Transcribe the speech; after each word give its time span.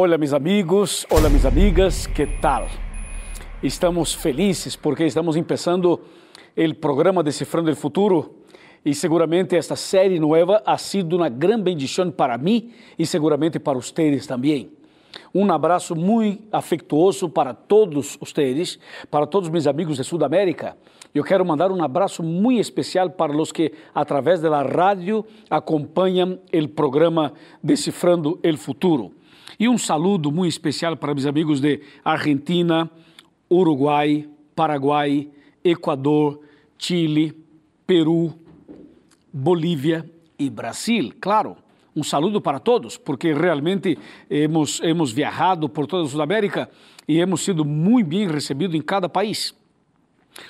Olá, 0.00 0.16
meus 0.16 0.32
amigos, 0.32 1.04
olá, 1.10 1.28
minhas 1.28 1.44
amigas, 1.44 2.06
que 2.06 2.24
tal? 2.24 2.68
Estamos 3.60 4.14
felizes 4.14 4.76
porque 4.76 5.04
estamos 5.04 5.34
começando 5.34 6.00
o 6.56 6.74
programa 6.76 7.20
Decifrando 7.20 7.68
o 7.72 7.74
Futuro 7.74 8.44
e 8.84 8.94
seguramente 8.94 9.56
esta 9.56 9.74
série 9.74 10.20
nova 10.20 10.62
ha 10.64 10.78
sido 10.78 11.16
uma 11.16 11.28
grande 11.28 11.64
bendição 11.64 12.12
para 12.12 12.38
mim 12.38 12.70
e 12.96 13.04
seguramente 13.04 13.58
para 13.58 13.76
vocês 13.76 14.24
também. 14.24 14.70
Um 15.34 15.50
abraço 15.50 15.96
muito 15.96 16.44
afetuoso 16.52 17.28
para 17.28 17.52
todos 17.52 18.16
vocês, 18.20 18.78
para 19.10 19.26
todos 19.26 19.48
meus 19.48 19.66
amigos 19.66 19.96
de 19.96 20.04
Sudamérica. 20.04 20.76
Eu 21.12 21.24
quero 21.24 21.44
mandar 21.44 21.72
um 21.72 21.82
abraço 21.82 22.22
muito 22.22 22.60
especial 22.60 23.10
para 23.10 23.36
os 23.36 23.50
que, 23.50 23.72
através 23.92 24.40
da 24.40 24.62
rádio, 24.62 25.26
acompanham 25.50 26.38
o 26.52 26.68
programa 26.68 27.32
Decifrando 27.60 28.38
o 28.40 28.56
Futuro. 28.56 29.17
E 29.58 29.68
um 29.68 29.76
saludo 29.76 30.30
muito 30.30 30.52
especial 30.52 30.96
para 30.96 31.12
meus 31.12 31.26
amigos 31.26 31.60
de 31.60 31.80
Argentina, 32.04 32.88
Uruguai, 33.50 34.28
Paraguai, 34.54 35.28
Equador, 35.64 36.40
Chile, 36.78 37.44
Peru, 37.84 38.34
Bolívia 39.32 40.08
e 40.38 40.48
Brasil, 40.48 41.12
claro. 41.20 41.56
Um 41.96 42.04
saludo 42.04 42.40
para 42.40 42.60
todos, 42.60 42.96
porque 42.96 43.34
realmente 43.34 43.98
hemos, 44.30 44.80
hemos 44.84 45.10
viajado 45.10 45.68
por 45.68 45.88
toda 45.88 46.04
a 46.04 46.08
Sudamérica 46.08 46.70
e 47.08 47.18
hemos 47.18 47.40
sido 47.40 47.64
muito 47.64 48.06
bem 48.06 48.28
recebidos 48.28 48.76
em 48.76 48.80
cada 48.80 49.08
país. 49.08 49.52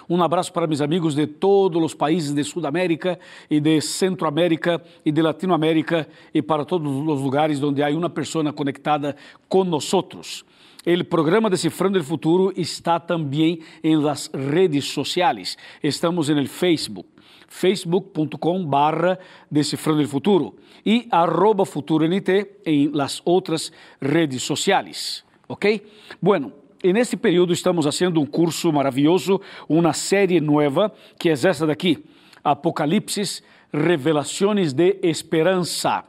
Um 0.09 0.23
abraço 0.23 0.53
para 0.53 0.67
meus 0.67 0.81
amigos 0.81 1.15
de 1.15 1.27
todos 1.27 1.83
os 1.83 1.95
países 1.95 2.35
de 2.35 2.45
Sudamérica 2.45 3.19
e 3.51 3.61
de 3.61 3.81
Centroamérica 3.81 4.83
e 5.05 5.13
de 5.13 5.23
Latinoamérica 5.23 6.09
e 6.33 6.43
para 6.43 6.65
todos 6.65 6.91
os 6.91 7.21
lugares 7.21 7.63
onde 7.63 7.83
há 7.83 7.89
uma 7.91 8.11
pessoa 8.11 8.53
conectada 8.53 9.17
com 9.49 9.65
nós. 9.65 9.93
O 9.93 11.05
programa 11.05 11.51
Decifrando 11.51 11.99
o 11.99 12.05
Futuro 12.05 12.53
está 12.57 12.99
também 13.01 13.61
em 13.83 13.97
las 13.97 14.31
redes 14.33 14.87
sociais. 14.87 15.57
Estamos 15.83 16.29
no 16.29 16.47
Facebook, 16.47 17.09
facebook.com 17.49 18.65
barra 18.65 19.19
Decifrando 19.51 20.07
Futuro 20.09 20.55
e 20.87 21.07
arroba 21.11 21.67
FuturoNT 21.67 22.61
em 22.65 22.89
las 22.89 23.21
outras 23.25 23.73
redes 24.01 24.43
sociais. 24.43 25.25
Ok? 25.49 25.85
Bueno, 26.23 26.53
e 26.83 26.93
nesse 26.93 27.17
período 27.17 27.53
estamos 27.53 27.85
fazendo 27.85 28.21
um 28.21 28.27
curso 28.27 28.73
maravilhoso, 28.73 29.41
uma 29.69 29.93
série 29.93 30.41
nova, 30.41 30.93
que 31.19 31.29
é 31.29 31.33
essa 31.33 31.67
daqui, 31.67 32.05
Apocalipse, 32.43 33.43
Revelações 33.73 34.73
de 34.73 34.99
Esperança. 35.03 36.05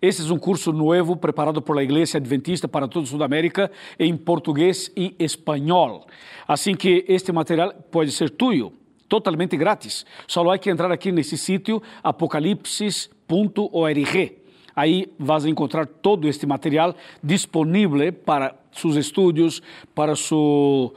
Esse 0.00 0.28
é 0.28 0.34
um 0.34 0.38
curso 0.38 0.72
novo 0.72 1.16
preparado 1.16 1.62
por 1.62 1.78
a 1.78 1.82
Igreja 1.82 2.18
Adventista 2.18 2.66
para 2.66 2.88
toda 2.88 3.06
a 3.06 3.08
Sudamérica 3.08 3.70
em 3.98 4.16
português 4.16 4.90
e 4.96 5.14
espanhol. 5.18 6.06
Assim 6.46 6.74
que 6.74 7.04
este 7.06 7.30
material 7.30 7.72
pode 7.90 8.10
ser 8.10 8.30
tuyo, 8.30 8.72
totalmente 9.08 9.56
grátis. 9.56 10.04
Só 10.26 10.48
há 10.50 10.58
que 10.58 10.70
entrar 10.70 10.90
aqui 10.90 11.12
nesse 11.12 11.38
sítio 11.38 11.80
apocalipsis.org. 12.02 14.41
Aí 14.74 15.12
vas 15.18 15.44
encontrar 15.44 15.86
todo 15.86 16.28
este 16.28 16.46
material 16.46 16.94
disponível 17.22 18.12
para 18.12 18.54
seus 18.72 18.96
estudos, 18.96 19.62
para 19.94 20.16
su, 20.16 20.92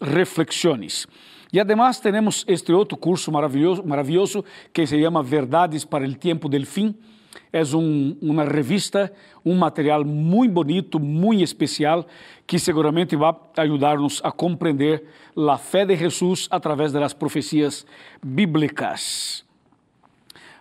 reflexões. 0.00 1.06
E 1.52 1.60
además 1.60 2.00
temos 2.00 2.44
este 2.48 2.72
outro 2.72 2.96
curso 2.96 3.30
maravilhoso, 3.30 3.84
maravilhoso 3.86 4.44
que 4.72 4.86
se 4.86 5.00
chama 5.00 5.22
Verdades 5.22 5.84
para 5.84 6.04
o 6.04 6.14
Tempo 6.14 6.48
del 6.48 6.66
Fim. 6.66 6.94
É 7.52 7.62
um, 7.76 8.16
uma 8.20 8.44
revista, 8.44 9.12
um 9.44 9.54
material 9.56 10.04
muito 10.04 10.52
bonito, 10.52 10.98
muito 10.98 11.44
especial, 11.44 12.06
que 12.44 12.58
seguramente 12.58 13.14
vai 13.14 13.34
ajudar-nos 13.58 14.20
a 14.24 14.32
compreender 14.32 15.04
a 15.36 15.56
fé 15.56 15.86
de 15.86 15.94
Jesus 15.94 16.48
através 16.50 16.92
das 16.92 17.12
profecias 17.12 17.86
bíblicas. 18.20 19.44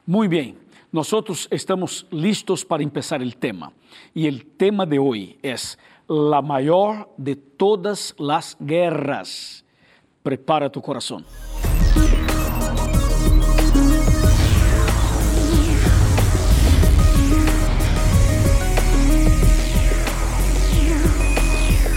Muito 0.05 0.29
bem. 0.29 0.62
Nosotros 0.93 1.47
estamos 1.49 2.05
listos 2.11 2.63
para 2.63 2.83
empezar 2.83 3.23
el 3.23 3.35
tema. 3.35 3.73
Y 4.13 4.27
el 4.27 4.45
tema 4.45 4.85
de 4.85 4.99
hoy 4.99 5.39
es 5.41 5.79
la 6.07 6.43
mayor 6.43 7.09
de 7.17 7.35
todas 7.35 8.13
las 8.19 8.55
guerras. 8.59 9.65
Prepara 10.21 10.71
tu 10.71 10.83
corazón. 10.83 11.25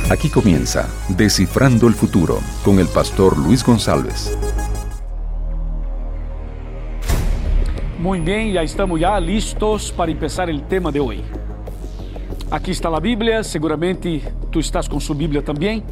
Aquí 0.09 0.31
comienza 0.31 0.89
Descifrando 1.11 1.87
el 1.87 1.95
Futuro 1.95 2.39
con 2.65 2.79
el 2.79 2.89
pastor 2.89 3.37
Luis 3.37 3.63
González. 3.63 4.39
Muito 7.99 8.25
bem, 8.25 8.53
já 8.53 8.63
estamos 8.63 9.01
já 9.01 9.19
listos 9.19 9.91
para 9.91 10.15
começar 10.15 10.51
o 10.51 10.61
tema 10.61 10.93
de 10.93 11.01
hoje. 11.01 11.25
Aqui 12.51 12.71
está 12.71 12.95
a 12.95 13.01
Bíblia, 13.01 13.43
seguramente 13.43 14.23
tu 14.53 14.61
estás 14.61 14.87
com 14.87 15.01
sua 15.01 15.15
Bíblia 15.15 15.41
também, 15.41 15.83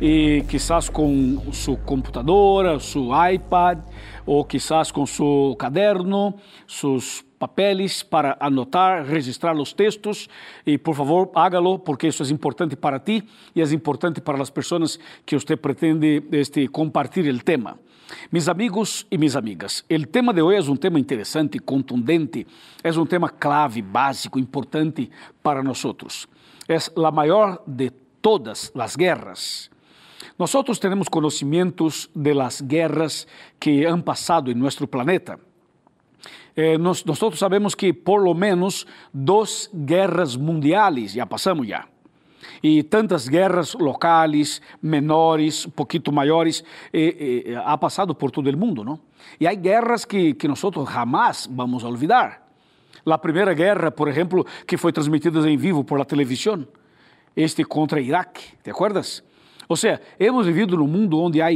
e 0.00 0.44
quizás 0.48 0.88
com 0.88 1.42
sua 1.50 1.76
computadora, 1.76 2.78
seu 2.78 3.08
iPad, 3.28 3.80
ou 4.24 4.44
quizás 4.44 4.92
com 4.92 5.04
seu 5.04 5.56
caderno, 5.58 6.34
seus 6.68 7.24
papeles 7.40 8.02
para 8.02 8.36
anotar, 8.38 9.02
registrar 9.02 9.56
os 9.56 9.72
textos 9.72 10.28
e 10.66 10.76
por 10.76 10.94
favor 10.94 11.30
hágalo 11.34 11.78
porque 11.78 12.06
isso 12.06 12.22
é 12.22 12.28
importante 12.28 12.76
para 12.76 13.00
ti 13.00 13.24
e 13.56 13.62
é 13.62 13.64
importante 13.72 14.20
para 14.20 14.40
as 14.42 14.50
pessoas 14.50 14.98
que 15.24 15.34
você 15.34 15.56
pretende 15.56 16.22
este, 16.32 16.68
compartilhar 16.68 17.32
o 17.32 17.42
tema. 17.42 17.78
Mis 18.30 18.46
amigos 18.46 19.06
e 19.10 19.16
minhas 19.16 19.36
amigas, 19.36 19.82
o 19.90 20.06
tema 20.06 20.34
de 20.34 20.42
hoje 20.42 20.68
é 20.68 20.70
um 20.70 20.76
tema 20.76 21.00
interessante, 21.00 21.58
contundente, 21.58 22.46
é 22.84 22.90
um 22.90 23.06
tema 23.06 23.30
clave, 23.30 23.80
básico, 23.80 24.38
importante 24.38 25.10
para 25.42 25.62
nós. 25.62 25.82
É 26.68 26.76
a 26.76 27.10
maior 27.10 27.62
de 27.66 27.90
todas 28.20 28.70
as 28.76 28.96
guerras. 28.96 29.70
Nós 30.38 30.52
temos 30.78 31.08
conhecimentos 31.08 32.10
de 32.14 32.34
las 32.34 32.60
guerras 32.60 33.26
que 33.58 33.86
han 33.86 34.02
passado 34.02 34.50
em 34.50 34.54
nosso 34.54 34.86
planeta. 34.86 35.49
Eh, 36.56 36.78
nós, 36.78 37.04
nós 37.04 37.18
sabemos 37.34 37.74
que 37.74 37.92
por 37.92 38.22
lo 38.22 38.34
menos 38.34 38.86
duas 39.12 39.70
guerras 39.72 40.36
mundiais 40.36 41.12
já 41.12 41.26
passamos 41.26 41.66
já 41.66 41.86
e 42.62 42.82
tantas 42.82 43.28
guerras 43.28 43.74
locais, 43.74 44.60
menores, 44.82 45.66
um 45.66 45.70
pouquinho 45.70 46.12
maiores, 46.12 46.64
eh, 46.92 47.44
eh, 47.46 47.54
ha 47.56 47.76
passado 47.78 48.14
por 48.14 48.30
todo 48.30 48.48
o 48.48 48.56
mundo, 48.56 48.84
não? 48.84 48.98
E 49.38 49.46
há 49.46 49.54
guerras 49.54 50.04
que, 50.04 50.34
que 50.34 50.48
nós 50.48 50.60
jamais 50.92 51.48
vamos 51.50 51.84
olvidar. 51.84 52.46
A 53.06 53.18
primeira 53.18 53.54
guerra, 53.54 53.90
por 53.90 54.08
exemplo, 54.08 54.46
que 54.66 54.76
foi 54.76 54.92
transmitida 54.92 55.38
em 55.48 55.56
vivo 55.56 55.84
por 55.84 55.98
la 55.98 56.04
televisão, 56.04 56.66
este 57.34 57.64
contra 57.64 58.00
Iraque, 58.00 58.42
te 58.62 58.70
acuerdas? 58.70 59.24
Ou 59.68 59.76
seja, 59.76 60.00
hemos 60.18 60.46
vivido 60.46 60.76
num 60.76 60.86
mundo 60.86 61.18
onde 61.18 61.40
há 61.40 61.48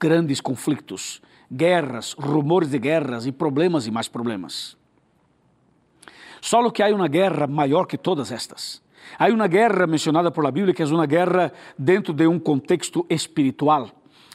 grandes 0.00 0.40
conflitos, 0.40 1.20
guerras, 1.50 2.12
rumores 2.12 2.70
de 2.70 2.78
guerras 2.78 3.26
e 3.26 3.32
problemas 3.32 3.86
e 3.86 3.90
mais 3.90 4.08
problemas. 4.08 4.76
Só 6.40 6.68
que 6.70 6.82
há 6.82 6.94
uma 6.94 7.08
guerra 7.08 7.46
maior 7.46 7.86
que 7.86 7.98
todas 7.98 8.30
estas 8.30 8.82
Há 9.16 9.28
uma 9.28 9.46
guerra 9.46 9.86
mencionada 9.86 10.30
por 10.30 10.44
la 10.44 10.50
Bíblia 10.50 10.74
que 10.74 10.82
é 10.82 10.86
uma 10.86 11.06
guerra 11.06 11.52
dentro 11.78 12.12
de 12.12 12.26
um 12.26 12.38
contexto 12.38 13.06
espiritual. 13.08 13.90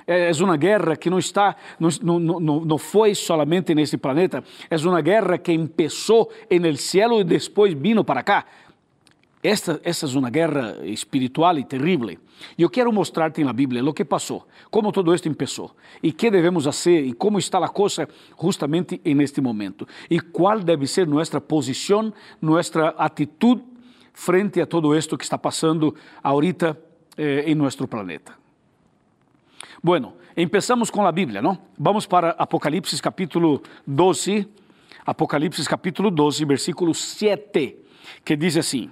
É 0.06 0.32
uma 0.42 0.58
guerra 0.58 0.98
que 0.98 1.10
não 1.10 1.18
está, 1.18 1.56
não, 1.80 2.20
não, 2.20 2.40
não 2.66 2.78
foi 2.78 3.16
solamente 3.16 3.74
nesse 3.74 3.98
planeta, 3.98 4.44
é 4.70 4.76
uma 4.86 5.00
guerra 5.00 5.38
que 5.38 5.58
começou 5.58 6.30
no 6.52 6.78
céu 6.78 7.22
e 7.22 7.24
depois 7.24 7.74
vino 7.74 8.04
para 8.04 8.22
cá. 8.22 8.46
Esta, 9.44 9.82
é 9.84 10.18
uma 10.18 10.30
guerra 10.30 10.78
espiritual 10.86 11.58
e 11.60 11.66
terrível. 11.66 12.18
E 12.58 12.62
eu 12.62 12.70
quero 12.70 12.94
mostrar-te 12.94 13.44
na 13.44 13.52
Bíblia 13.52 13.84
o 13.84 13.94
que 13.94 14.06
passou, 14.06 14.48
como 14.72 14.90
todo 14.90 15.14
isto 15.14 15.30
começou, 15.30 15.76
e 16.02 16.14
que 16.14 16.32
devemos 16.32 16.64
fazer, 16.64 17.04
e 17.06 17.12
como 17.12 17.38
está 17.38 17.58
a 17.58 17.68
coisa 17.68 18.08
justamente 18.42 19.02
neste 19.04 19.42
momento, 19.42 19.86
e 20.10 20.22
qual 20.22 20.60
deve 20.62 20.88
ser 20.88 21.06
nossa 21.06 21.42
posição, 21.42 22.14
nossa 22.42 22.90
atitude 22.98 23.62
frente 24.14 24.62
a 24.62 24.66
todo 24.66 24.96
esto 24.96 25.18
que 25.18 25.26
está 25.26 25.38
passando 25.38 25.94
ahorita 26.24 26.80
eh, 27.18 27.44
em 27.46 27.56
nosso 27.56 27.86
planeta. 27.86 28.34
Bueno, 29.84 30.14
empezamos 30.38 30.90
com 30.90 31.06
a 31.06 31.12
Bíblia, 31.12 31.42
não? 31.42 31.58
Vamos 31.78 32.06
para 32.06 32.30
Apocalipse 32.32 33.02
capítulo 33.02 33.62
12, 33.86 34.48
Apocalipse 35.06 35.68
capítulo 35.68 36.10
12, 36.10 36.46
versículo 36.46 36.94
7, 36.94 37.76
que 38.24 38.38
diz 38.38 38.56
assim: 38.56 38.90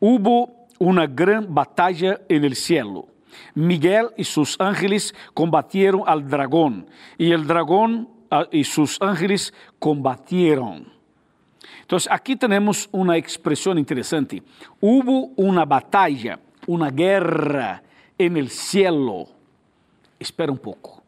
Hubo 0.00 0.66
uma 0.78 1.06
grande 1.06 1.48
batalha 1.48 2.20
en 2.28 2.44
el 2.44 2.54
cielo. 2.54 3.08
Miguel 3.54 4.10
e 4.16 4.24
seus 4.24 4.56
ángeles 4.60 5.14
combatieron 5.32 6.02
al 6.06 6.28
dragón, 6.28 6.86
e 7.18 7.32
el 7.32 7.46
dragón 7.46 8.08
e 8.50 8.64
seus 8.64 8.98
ángeles 9.00 9.52
combatieron. 9.78 10.92
Entonces, 11.82 12.10
aquí 12.10 12.36
tenemos 12.36 12.88
una 12.92 13.16
expresión 13.16 13.78
interesante. 13.78 14.42
Hubo 14.80 15.32
una 15.36 15.64
batalla, 15.64 16.38
una 16.66 16.90
guerra 16.90 17.82
en 18.16 18.36
el 18.36 18.48
cielo. 18.48 19.26
Espera 20.18 20.50
un 20.50 20.58
poco. 20.58 21.02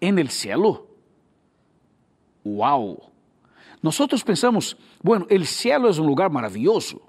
¿En 0.00 0.18
el 0.18 0.28
cielo? 0.28 0.86
¡Wow! 2.44 3.02
Nosotros 3.80 4.22
pensamos, 4.22 4.76
bueno, 5.02 5.26
el 5.30 5.46
cielo 5.46 5.88
es 5.88 5.98
un 5.98 6.06
lugar 6.06 6.30
maravilloso, 6.30 7.00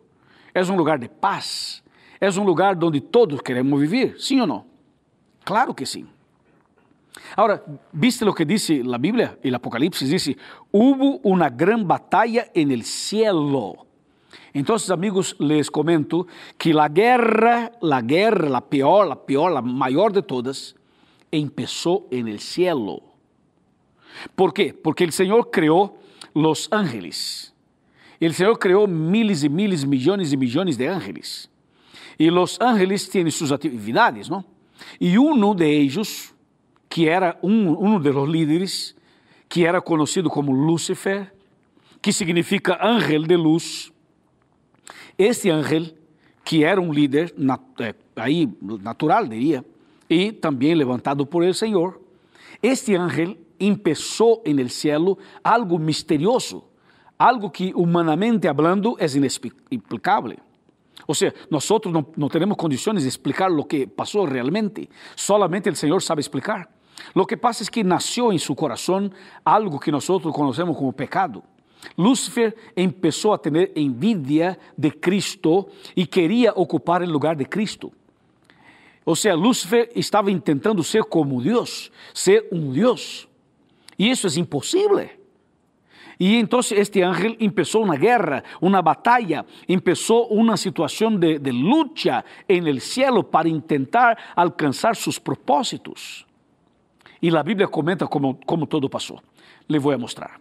es 0.60 0.70
un 0.70 0.78
lugar 0.78 1.00
de 1.00 1.10
paz, 1.10 1.84
es 2.20 2.38
un 2.38 2.46
lugar 2.46 2.78
donde 2.78 3.02
todos 3.02 3.42
queremos 3.42 3.80
vivir, 3.80 4.16
¿sí 4.20 4.40
o 4.40 4.48
no? 4.48 4.66
Claro 5.44 5.76
que 5.76 5.86
sí. 5.86 6.06
Ahora, 7.36 7.64
¿viste 7.92 8.26
lo 8.26 8.34
que 8.34 8.46
dice 8.46 8.84
la 8.84 8.98
Biblia? 8.98 9.38
El 9.42 9.56
Apocalipsis 9.56 10.10
dice, 10.10 10.38
hubo 10.72 11.18
una 11.24 11.50
gran 11.50 11.88
batalla 11.88 12.48
en 12.54 12.72
el 12.72 12.84
cielo. 12.84 13.86
Entonces, 14.54 14.90
amigos, 14.90 15.36
les 15.40 15.70
comento 15.70 16.28
que 16.58 16.74
la 16.74 16.90
guerra, 16.90 17.72
la 17.82 18.02
guerra, 18.02 18.50
la 18.50 18.62
peor, 18.62 19.08
la 19.08 19.16
peor, 19.16 19.52
la 19.52 19.62
mayor 19.62 20.12
de 20.12 20.24
todas, 20.24 20.76
empezó 21.32 22.08
en 22.12 22.28
el 22.28 22.40
cielo. 22.40 23.02
¿Por 24.36 24.54
qué? 24.54 24.74
Porque 24.74 25.04
el 25.04 25.12
Señor 25.12 25.50
creó 25.52 25.96
los 26.34 26.68
ángeles. 26.72 27.54
El 28.20 28.34
Señor 28.34 28.60
creó 28.60 28.86
miles 28.86 29.44
y 29.44 29.50
miles, 29.50 29.86
millones 29.86 30.34
y 30.34 30.38
millones 30.38 30.78
de 30.78 30.90
ángeles. 30.90 31.50
Y 32.18 32.30
los 32.30 32.60
ángeles 32.60 33.10
tienen 33.10 33.32
sus 33.32 33.52
actividades, 33.52 34.30
¿no? 34.30 34.46
Y 35.00 35.16
uno 35.18 35.54
de 35.54 35.70
ellos, 35.78 36.34
que 36.90 37.08
era 37.08 37.40
de 37.42 38.14
los 38.14 38.28
líderes, 38.28 38.96
que 39.48 39.64
era 39.64 39.80
conocido 39.82 40.30
como 40.30 40.54
Lúcifer, 40.54 41.34
que 42.02 42.12
significa 42.12 42.78
ángel 42.80 43.26
de 43.28 43.38
luz, 43.38 43.92
este 45.18 45.52
ángel, 45.52 45.96
que 46.44 46.64
era 46.64 46.80
um 46.80 46.94
líder 46.94 47.34
nat 47.38 47.62
eh, 47.80 47.94
aí 48.16 48.50
natural, 48.62 49.28
diria, 49.28 49.66
e 50.10 50.32
também 50.32 50.74
levantado 50.74 51.26
por 51.26 51.44
el 51.44 51.54
Senhor, 51.54 52.02
este 52.64 52.96
ángel 52.96 53.38
empezó 53.60 54.42
en 54.46 54.60
el 54.60 54.70
cielo 54.70 55.18
algo 55.44 55.78
misterioso, 55.78 56.69
algo 57.20 57.52
que 57.52 57.72
humanamente 57.76 58.48
hablando 58.48 58.98
es 58.98 59.16
inexplicable. 59.16 60.40
O 61.06 61.14
sea, 61.14 61.34
nosotros 61.50 61.94
no, 61.94 62.10
no, 62.16 62.30
tenemos 62.30 62.58
condiciones 62.58 63.04
de 63.04 63.10
explicar 63.10 63.52
lo 63.52 63.68
que 63.68 63.88
pasó 63.88 64.26
realmente, 64.26 64.90
solamente 65.16 65.70
el 65.70 65.76
Señor 65.76 66.02
sabe 66.02 66.22
explicar. 66.22 66.70
Lo 67.14 67.26
que 67.26 67.38
pasa 67.38 67.64
es 67.64 67.70
que 67.70 67.84
nació 67.84 68.32
en 68.32 68.40
su 68.40 68.56
corazón 68.56 69.14
algo 69.44 69.80
que 69.80 69.92
nosotros 69.92 70.34
conocemos 70.34 70.78
como 70.78 70.92
pecado. 70.92 71.44
Lúcifer 71.96 72.56
empezó 72.76 73.34
a 73.34 73.42
tener 73.42 73.72
envidia 73.76 74.60
de 74.76 75.00
Cristo 75.00 75.70
y 75.96 76.06
quería 76.08 76.52
ocupar 76.56 77.04
el 77.04 77.10
lugar 77.10 77.38
de 77.38 77.48
Cristo. 77.48 77.92
O 79.06 79.16
sea, 79.16 79.36
Lúcifer 79.36 79.90
estava 79.96 80.30
intentando 80.30 80.84
ser 80.84 81.04
como 81.04 81.42
Deus, 81.42 81.92
ser 82.14 82.48
um 82.52 82.72
Deus. 82.72 83.28
E 83.98 84.10
isso 84.10 84.28
é 84.28 84.40
impossível. 84.40 85.19
E 86.20 86.36
então 86.36 86.60
este 86.60 87.02
ángel 87.02 87.38
começou 87.38 87.84
uma 87.84 87.96
guerra, 87.96 88.44
uma 88.62 88.82
batalha, 88.82 89.46
começou 89.68 90.28
uma 90.34 90.58
situação 90.58 91.16
de, 91.16 91.40
de 91.40 91.52
luta 91.52 92.26
en 92.48 92.68
el 92.68 92.82
cielo 92.82 93.24
para 93.24 93.48
intentar 93.48 94.18
alcançar 94.36 94.98
seus 94.98 95.18
propósitos. 95.18 96.26
E 97.22 97.30
a 97.36 97.42
Bíblia 97.42 97.68
comenta 97.68 98.06
como, 98.06 98.66
todo 98.68 98.90
passou. 98.90 99.22
Le 99.70 99.80
vou 99.80 99.98
mostrar. 99.98 100.40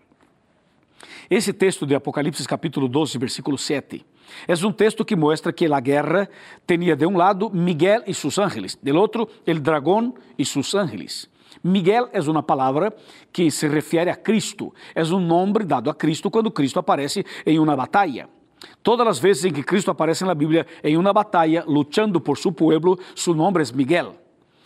Esse 1.30 1.52
texto 1.52 1.86
de 1.86 1.94
Apocalipse 1.94 2.46
capítulo 2.46 2.88
12, 2.88 3.18
versículo 3.18 3.56
7 3.56 4.04
é 4.46 4.66
um 4.66 4.72
texto 4.72 5.04
que 5.04 5.16
mostra 5.16 5.52
que 5.52 5.66
a 5.72 5.80
guerra 5.80 6.28
tinha 6.66 6.96
de 6.96 7.06
um 7.06 7.16
lado 7.16 7.50
Miguel 7.50 8.02
e 8.06 8.14
seus 8.14 8.38
ángeles, 8.38 8.76
del 8.82 8.96
outro 8.96 9.28
el 9.46 9.60
dragão 9.60 10.14
e 10.36 10.44
seus 10.44 10.74
ángeles. 10.74 11.28
Miguel 11.62 12.08
é 12.12 12.20
uma 12.20 12.42
palavra 12.42 12.94
que 13.32 13.50
se 13.50 13.66
refere 13.68 14.10
a 14.10 14.16
Cristo, 14.16 14.72
é 14.94 15.02
um 15.04 15.20
nome 15.20 15.64
dado 15.64 15.90
a 15.90 15.94
Cristo 15.94 16.30
quando 16.30 16.50
Cristo 16.50 16.78
aparece 16.78 17.24
em 17.44 17.58
uma 17.58 17.76
batalha. 17.76 18.28
Todas 18.82 19.06
as 19.06 19.18
vezes 19.18 19.44
em 19.44 19.52
que 19.52 19.62
Cristo 19.62 19.90
aparece 19.90 20.24
na 20.24 20.34
Bíblia 20.34 20.66
em 20.82 20.96
uma 20.96 21.12
batalha, 21.12 21.64
lutando 21.66 22.20
por 22.20 22.38
seu 22.38 22.52
povo, 22.52 22.98
seu 23.14 23.34
nome 23.34 23.62
é 23.62 23.76
Miguel. 23.76 24.16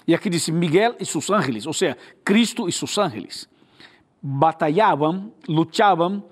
E 0.07 0.15
aqui 0.15 0.29
diz 0.29 0.49
Miguel 0.49 0.97
e 0.99 1.07
seus 1.07 1.31
ángeles, 1.31 1.67
ou 1.67 1.73
seja, 1.73 1.97
Cristo 2.25 2.69
e 2.69 2.73
seus 2.73 2.99
ángeles. 2.99 3.49
Batalhavam, 4.21 5.33
lutavam 5.49 6.25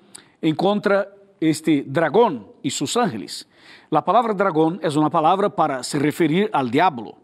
em 0.42 0.54
contra 0.54 1.12
este 1.40 1.82
dragão 1.82 2.50
e 2.62 2.70
seus 2.70 2.96
ángeles. 2.96 3.46
A 3.90 4.02
palavra 4.02 4.34
dragão 4.34 4.78
é 4.82 4.88
uma 4.88 5.10
palavra 5.10 5.48
para 5.48 5.82
se 5.82 5.98
referir 5.98 6.48
ao 6.52 6.66
diabo, 6.66 7.16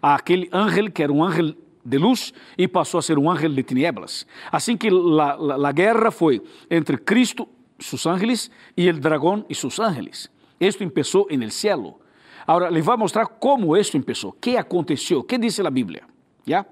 a 0.00 0.14
aquele 0.14 0.48
ángel 0.52 0.90
que 0.90 1.02
era 1.02 1.12
um 1.12 1.22
ángel 1.22 1.54
de 1.84 1.98
luz 1.98 2.32
e 2.56 2.66
passou 2.66 2.98
a 2.98 3.02
ser 3.02 3.18
um 3.18 3.30
ángel 3.30 3.52
de 3.52 3.62
tinieblas. 3.62 4.26
Assim 4.50 4.76
que 4.76 4.88
a 4.88 5.72
guerra 5.72 6.10
foi 6.10 6.42
entre 6.70 6.96
Cristo, 6.98 7.48
seus 7.78 8.06
ángeles, 8.06 8.50
e 8.76 8.88
o 8.88 8.92
dragão 8.94 9.44
e 9.48 9.54
seus 9.54 9.78
ángeles. 9.78 10.30
Isto 10.58 10.88
começou 10.88 11.26
en 11.30 11.42
el 11.42 11.50
cielo. 11.50 12.00
Agora, 12.46 12.70
lhe 12.70 12.80
vou 12.80 12.96
mostrar 12.96 13.26
como 13.26 13.76
isto 13.76 14.00
começou, 14.00 14.30
o 14.30 14.32
que 14.32 14.56
aconteceu, 14.56 15.20
o 15.20 15.24
que 15.24 15.38
diz 15.38 15.58
a 15.60 15.70
Bíblia. 15.70 16.04
¿Ya? 16.46 16.66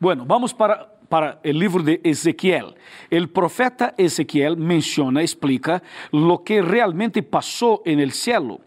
Bueno, 0.00 0.24
vamos 0.26 0.52
para 0.52 0.98
para 1.08 1.40
o 1.44 1.48
livro 1.48 1.82
de 1.82 2.00
Ezequiel. 2.04 2.74
O 3.10 3.28
profeta 3.28 3.94
Ezequiel 3.96 4.56
menciona, 4.56 5.22
explica 5.22 5.82
lo 6.12 6.44
que 6.44 6.62
realmente 6.62 7.22
passou 7.22 7.82
en 7.84 7.98
el 7.98 8.12
cielo. 8.12 8.60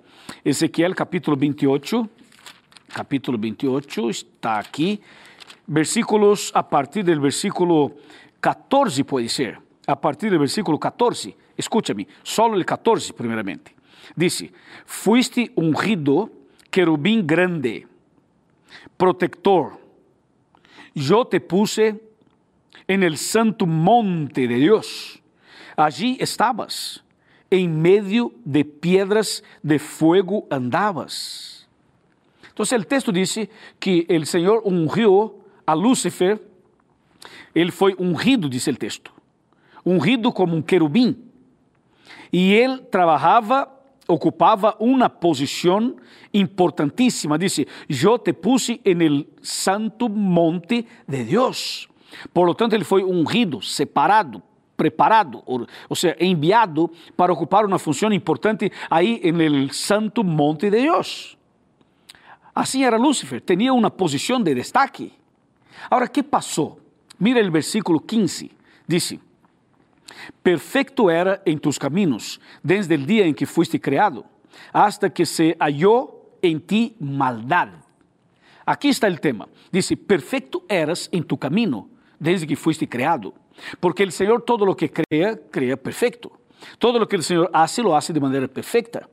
Ezequiel 0.44 0.96
capítulo 0.96 1.38
28, 1.38 2.10
capítulo 2.94 3.38
28 3.38 4.10
está 4.10 4.60
aqui, 4.60 5.02
versículos 5.68 6.52
a 6.54 6.64
partir 6.64 7.04
do 7.04 7.20
versículo 7.20 7.96
14 8.40 9.04
pode 9.04 9.30
ser, 9.30 9.60
a 9.88 9.96
partir 9.96 10.30
do 10.30 10.40
versículo 10.40 10.78
14, 10.78 11.36
escúchame, 11.58 12.08
solo 12.24 12.56
el 12.56 12.66
14 12.66 13.14
primeiramente. 13.14 13.74
Dice, 14.16 14.52
fuiste 14.86 15.52
ungido 15.56 16.30
querubim 16.70 17.26
grande, 17.26 17.88
protector, 18.98 19.80
yo 20.94 21.26
te 21.26 21.40
puse 21.40 22.02
en 22.88 23.04
el 23.04 23.18
santo 23.18 23.66
monte 23.66 24.48
de 24.48 24.56
Dios. 24.56 25.22
Allí 25.78 26.18
estabas, 26.20 27.04
en 27.50 27.82
medio 27.82 28.34
de 28.44 28.66
piedras 28.66 29.44
de 29.64 29.80
fuego 29.80 30.48
andabas. 30.50 31.61
Entonces 32.62 32.78
el 32.78 32.86
texto 32.86 33.12
dice 33.12 33.50
que 33.80 34.06
el 34.08 34.28
Señor 34.28 34.62
ungió 34.66 35.34
a 35.66 35.74
Lúcifer, 35.74 36.40
ele 37.56 37.72
foi 37.72 37.96
ungido, 37.98 38.48
diz 38.48 38.68
o 38.68 38.76
texto, 38.76 39.12
ungido 39.84 40.32
como 40.32 40.56
um 40.56 40.62
querubim. 40.62 41.18
E 42.32 42.54
ele 42.54 42.78
trabalhava, 42.84 43.68
ocupava 44.08 44.76
uma 44.80 45.10
posição 45.10 45.96
importantíssima. 46.32 47.40
Disse: 47.40 47.68
Eu 47.90 48.20
te 48.20 48.32
puse 48.32 48.80
en 48.86 49.02
el 49.02 49.28
santo 49.42 50.08
monte 50.08 50.86
de 51.08 51.24
Deus. 51.24 51.90
Por 52.32 52.46
lo 52.46 52.54
tanto, 52.54 52.76
ele 52.76 52.84
foi 52.84 53.04
ungido, 53.04 53.60
separado, 53.60 54.44
preparado, 54.78 55.42
ou 55.48 55.96
seja, 55.96 56.16
enviado 56.20 56.92
para 57.18 57.34
ocupar 57.34 57.66
uma 57.66 57.80
função 57.80 58.14
importante 58.14 58.72
aí 58.88 59.20
en 59.24 59.42
el 59.42 59.74
santo 59.74 60.24
monte 60.24 60.70
de 60.70 60.82
Deus. 60.84 61.41
Assim 62.54 62.84
era 62.84 62.98
Lúcifer, 62.98 63.42
tinha 63.42 63.74
uma 63.74 63.90
posição 63.90 64.42
de 64.42 64.54
destaque. 64.54 65.14
Agora, 65.90 66.08
que 66.08 66.22
passou? 66.22 66.80
Mira 67.20 67.46
o 67.46 67.52
versículo 67.52 68.00
15, 68.00 68.52
diz: 68.88 69.16
Perfecto 70.44 71.10
era 71.10 71.42
em 71.46 71.58
tus 71.58 71.78
caminos, 71.78 72.40
desde 72.64 72.96
o 72.96 72.98
dia 72.98 73.28
em 73.28 73.34
que 73.34 73.46
fuiste 73.46 73.80
criado, 73.80 74.26
hasta 74.74 75.10
que 75.10 75.26
se 75.26 75.56
hallou 75.60 76.38
em 76.42 76.58
ti 76.58 76.96
maldade. 77.00 77.76
Aqui 78.66 78.90
está 78.90 79.08
o 79.08 79.18
tema. 79.18 79.48
Diz: 79.72 79.92
Perfecto 80.08 80.64
eras 80.68 81.10
em 81.12 81.22
tu 81.22 81.38
camino, 81.38 81.90
desde 82.20 82.46
que 82.46 82.56
fuiste 82.56 82.86
criado. 82.86 83.34
Porque 83.80 84.04
o 84.04 84.12
Senhor 84.12 84.42
todo 84.42 84.66
lo 84.66 84.76
que 84.76 84.90
crea, 84.90 85.38
crea 85.52 85.78
perfeito. 85.78 86.32
Todo 86.78 87.00
lo 87.00 87.08
que 87.08 87.16
o 87.16 87.24
Senhor 87.24 87.50
hace, 87.54 87.82
lo 87.82 87.96
hace 87.96 88.14
de 88.14 88.20
maneira 88.20 88.48
perfeita. 88.48 89.10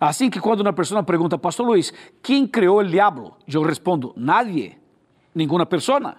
Assim 0.00 0.30
que 0.30 0.40
quando 0.40 0.60
uma 0.60 0.72
pessoa 0.72 1.02
pergunta, 1.02 1.38
Pastor 1.38 1.66
Luiz, 1.66 1.92
quem 2.22 2.46
criou 2.46 2.78
o 2.78 2.84
diabo? 2.84 3.36
Eu 3.46 3.62
respondo, 3.62 4.12
nadie, 4.16 4.78
nenhuma 5.34 5.66
pessoa. 5.66 6.16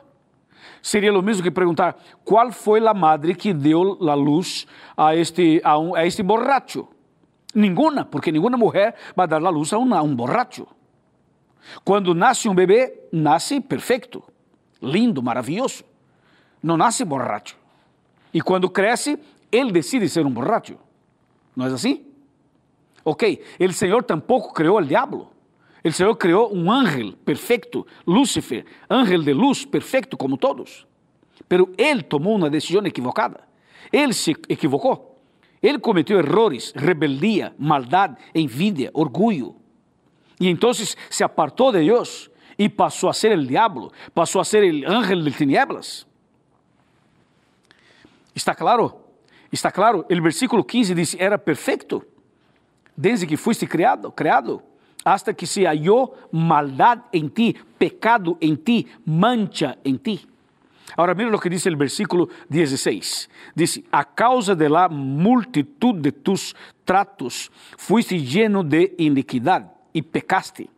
Seria 0.82 1.18
o 1.18 1.22
mesmo 1.22 1.44
que 1.44 1.52
perguntar, 1.52 1.98
qual 2.24 2.52
foi 2.52 2.86
a 2.86 2.94
madre 2.94 3.36
que 3.36 3.54
deu 3.54 3.98
a 4.10 4.14
luz 4.14 4.68
a 4.98 5.16
este, 5.16 5.62
a, 5.64 5.78
um, 5.78 5.96
a 5.96 6.06
este 6.06 6.22
borracho? 6.22 6.88
Nenhuma, 7.56 8.06
porque 8.06 8.32
nenhuma 8.32 8.58
mulher 8.58 8.96
vai 9.16 9.28
dar 9.28 9.44
a 9.44 9.50
luz 9.50 9.72
a 9.74 9.78
um, 9.78 9.94
a 9.94 10.02
um 10.02 10.16
borracho. 10.16 10.68
Quando 11.86 12.14
nasce 12.14 12.50
um 12.50 12.56
bebê, 12.56 13.08
nasce 13.12 13.62
perfeito, 13.62 14.24
lindo, 14.82 15.24
maravilhoso. 15.24 15.84
Não 16.62 16.76
nasce 16.76 17.06
borracho. 17.06 17.56
E 18.34 18.42
quando 18.42 18.70
cresce, 18.70 19.20
él 19.52 19.72
decide 19.72 20.10
ser 20.10 20.26
un 20.26 20.34
borracho. 20.34 20.78
¿No 21.56 21.68
es 21.68 21.74
así? 21.74 22.13
Ok, 23.04 23.24
el 23.60 23.74
Señor 23.74 24.06
tampoco 24.06 24.54
creó 24.54 24.78
al 24.78 24.88
diablo. 24.88 25.32
El 25.84 25.94
Señor 25.94 26.18
creó 26.18 26.48
un 26.48 26.70
ángel 26.70 27.18
perfecto, 27.18 27.86
Lúcifer, 28.06 28.66
ángel 28.88 29.26
de 29.26 29.34
luz 29.34 29.68
perfecto 29.68 30.18
como 30.18 30.38
todos. 30.38 30.88
Pero 31.48 31.70
Él 31.78 32.06
tomó 32.06 32.32
una 32.32 32.50
decisión 32.50 32.86
equivocada. 32.88 33.48
Él 33.92 34.14
se 34.14 34.32
equivocó. 34.48 35.18
Él 35.62 35.82
cometió 35.82 36.18
errores, 36.20 36.72
rebeldía, 36.76 37.54
maldad, 37.58 38.18
envidia, 38.34 38.90
orgullo. 38.94 39.56
Y 40.40 40.50
entonces 40.50 40.98
se 41.10 41.24
apartó 41.24 41.72
de 41.72 41.82
Dios 41.82 42.32
y 42.58 42.70
pasó 42.70 43.10
a 43.10 43.14
ser 43.14 43.34
el 43.34 43.48
diablo, 43.48 43.92
pasó 44.14 44.40
a 44.40 44.46
ser 44.46 44.64
el 44.64 44.86
ángel 44.86 45.24
de 45.26 45.32
tinieblas. 45.32 46.08
¿Está 48.34 48.56
claro? 48.56 49.06
Está 49.52 49.72
claro. 49.72 50.06
El 50.10 50.22
versículo 50.22 50.66
15 50.66 50.96
dice, 50.96 51.18
era 51.20 51.38
perfecto 51.38 52.06
desde 52.96 53.28
que 53.28 53.38
fuiste 53.38 53.68
criado, 53.68 54.14
creado, 54.14 54.64
hasta 55.04 55.34
que 55.34 55.46
se 55.46 55.66
halló 55.66 56.14
maldad 56.32 57.00
en 57.12 57.30
ti, 57.30 57.56
pecado 57.78 58.38
en 58.40 58.58
ti, 58.58 58.88
mancha 59.06 59.78
en 59.84 60.00
ti. 60.00 60.28
Ahora 60.96 61.16
mira 61.16 61.30
lo 61.30 61.40
que 61.40 61.50
dice 61.50 61.70
el 61.70 61.76
versículo 61.76 62.30
16. 62.50 63.30
Dice, 63.56 63.84
a 63.92 64.14
causa 64.14 64.54
de 64.54 64.70
la 64.70 64.88
multitud 64.90 65.96
de 65.96 66.12
tus 66.12 66.56
tratos, 66.86 67.52
fuiste 67.78 68.20
lleno 68.20 68.64
de 68.64 68.94
iniquidad 68.98 69.74
y 69.92 70.02
pecaste. 70.02 70.70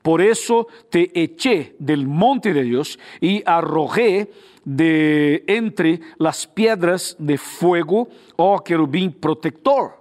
Por 0.00 0.22
eso 0.22 0.66
te 0.90 1.10
eché 1.20 1.76
del 1.78 2.06
monte 2.06 2.54
de 2.54 2.62
Dios 2.62 2.98
y 3.20 3.42
arrojé 3.44 4.30
de 4.64 5.44
entre 5.46 6.00
las 6.18 6.46
piedras 6.46 7.16
de 7.18 7.36
fuego, 7.36 8.08
oh 8.36 8.62
querubín 8.64 9.12
protector. 9.12 9.98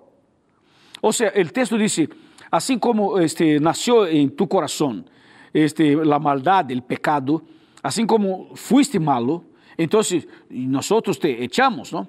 O 1.02 1.14
sea, 1.14 1.30
el 1.30 1.52
texto 1.52 1.78
dice, 1.78 2.10
así 2.52 2.78
como 2.80 3.20
este, 3.20 3.60
nació 3.60 4.08
en 4.08 4.36
tu 4.36 4.48
corazón 4.48 5.10
este, 5.54 5.96
la 5.96 6.20
maldad, 6.20 6.70
el 6.72 6.84
pecado, 6.84 7.42
así 7.82 8.06
como 8.06 8.56
fuiste 8.56 9.00
malo, 9.00 9.44
entonces 9.78 10.28
nosotros 10.50 11.20
te 11.20 11.44
echamos, 11.44 11.94
¿no? 11.94 12.08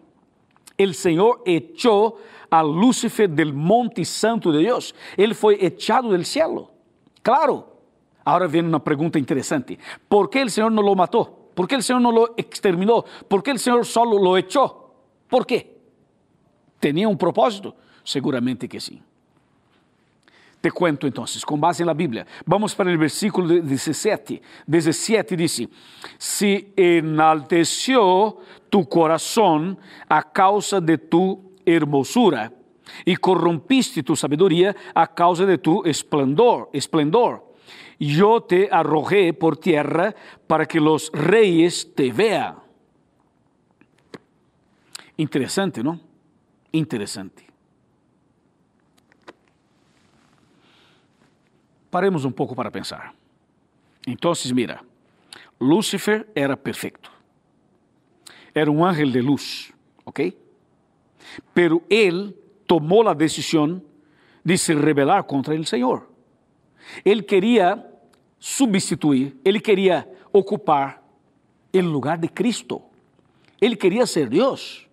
El 0.76 0.94
Señor 0.94 1.42
echó 1.44 2.16
a 2.50 2.62
Lucifer 2.62 3.28
del 3.28 3.52
monte 3.52 4.04
santo 4.04 4.52
de 4.52 4.60
Dios. 4.60 4.94
Él 5.16 5.34
fue 5.34 5.64
echado 5.64 6.12
del 6.12 6.24
cielo. 6.24 6.70
Claro. 7.22 7.76
Ahora 8.24 8.46
viene 8.46 8.68
una 8.68 8.82
pregunta 8.82 9.18
interesante. 9.18 9.78
¿Por 10.08 10.30
qué 10.30 10.42
el 10.42 10.50
Señor 10.50 10.72
no 10.72 10.82
lo 10.82 10.94
mató? 10.94 11.50
¿Por 11.54 11.66
qué 11.66 11.74
el 11.74 11.82
Señor 11.82 12.02
no 12.02 12.12
lo 12.12 12.34
exterminó? 12.36 13.04
¿Por 13.26 13.42
qué 13.42 13.50
el 13.50 13.58
Señor 13.58 13.84
solo 13.84 14.22
lo 14.22 14.36
echó? 14.36 14.92
¿Por? 15.28 15.46
¿Tenía 16.78 17.08
un 17.08 17.18
propósito? 17.18 17.74
Seguramente 18.08 18.66
que 18.66 18.80
sí. 18.80 19.02
Te 20.62 20.70
cuento 20.70 21.06
entonces, 21.06 21.44
con 21.44 21.60
base 21.60 21.82
en 21.82 21.88
la 21.88 21.92
Biblia. 21.92 22.26
Vamos 22.46 22.74
para 22.74 22.90
el 22.90 22.96
versículo 22.96 23.48
17. 23.48 24.40
17 24.66 25.36
dice, 25.36 25.68
si 26.16 26.72
enalteció 26.74 28.38
tu 28.70 28.88
corazón 28.88 29.78
a 30.08 30.22
causa 30.32 30.80
de 30.80 30.96
tu 30.96 31.52
hermosura 31.66 32.50
y 33.04 33.14
corrompiste 33.16 34.02
tu 34.02 34.16
sabiduría 34.16 34.74
a 34.94 35.06
causa 35.14 35.44
de 35.44 35.58
tu 35.58 35.84
esplendor, 35.84 36.70
esplendor. 36.72 37.52
Yo 37.98 38.40
te 38.40 38.70
arrojé 38.72 39.34
por 39.34 39.58
tierra 39.58 40.14
para 40.46 40.64
que 40.64 40.80
los 40.80 41.10
reyes 41.12 41.94
te 41.94 42.10
vean. 42.10 42.56
Interesante, 45.18 45.82
¿no? 45.82 46.00
Interesante. 46.72 47.47
Paremos 51.90 52.24
um 52.24 52.30
pouco 52.30 52.54
para 52.54 52.70
pensar. 52.70 53.14
Então, 54.06 54.32
mira, 54.54 54.80
Lúcifer 55.60 56.26
era 56.34 56.56
perfeito. 56.56 57.10
Era 58.54 58.70
um 58.70 58.84
ángel 58.84 59.10
de 59.10 59.20
luz, 59.20 59.72
¿ok? 60.04 60.36
Pero 61.54 61.82
ele 61.88 62.34
tomou 62.66 63.06
a 63.08 63.14
decisão 63.14 63.82
de 64.44 64.56
se 64.56 64.74
rebelar 64.74 65.24
contra 65.24 65.54
o 65.54 65.64
Senhor. 65.64 66.08
Ele 67.04 67.22
queria 67.22 67.84
substituir, 68.38 69.36
ele 69.44 69.60
queria 69.60 70.08
ocupar 70.32 71.02
o 71.74 71.80
lugar 71.80 72.18
de 72.18 72.28
Cristo. 72.28 72.82
Ele 73.60 73.76
queria 73.76 74.06
ser 74.06 74.28
Deus. 74.28 74.86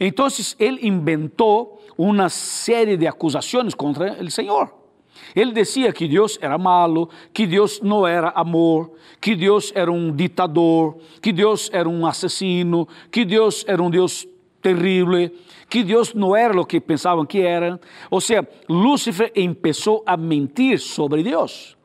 Então, 0.00 0.26
ele 0.58 0.86
inventou 0.86 1.84
uma 1.96 2.28
série 2.28 2.96
de 2.96 3.06
acusações 3.06 3.74
contra 3.74 4.22
o 4.22 4.30
Senhor. 4.30 4.85
Ele 5.34 5.52
dizia 5.52 5.92
que 5.92 6.08
Deus 6.08 6.38
era 6.40 6.56
malo, 6.56 7.08
que 7.32 7.46
Deus 7.46 7.80
não 7.82 8.06
era 8.06 8.30
amor, 8.30 8.92
que 9.20 9.34
Deus 9.34 9.72
era 9.74 9.90
um 9.90 10.10
ditador, 10.14 10.98
que 11.20 11.32
Deus 11.32 11.70
era 11.72 11.88
um 11.88 12.06
assassino, 12.06 12.88
que 13.10 13.24
Deus 13.24 13.64
era 13.66 13.82
um 13.82 13.90
Deus 13.90 14.26
terrível, 14.62 15.30
que 15.68 15.82
Deus 15.82 16.14
não 16.14 16.34
era 16.34 16.60
o 16.60 16.64
que 16.64 16.80
pensavam 16.80 17.26
que 17.26 17.40
era. 17.40 17.80
Ou 18.10 18.20
seja, 18.20 18.46
Lúcifer 18.68 19.32
começou 19.32 20.02
a 20.06 20.16
mentir 20.16 20.78
sobre 20.78 21.22
Deus. 21.22 21.76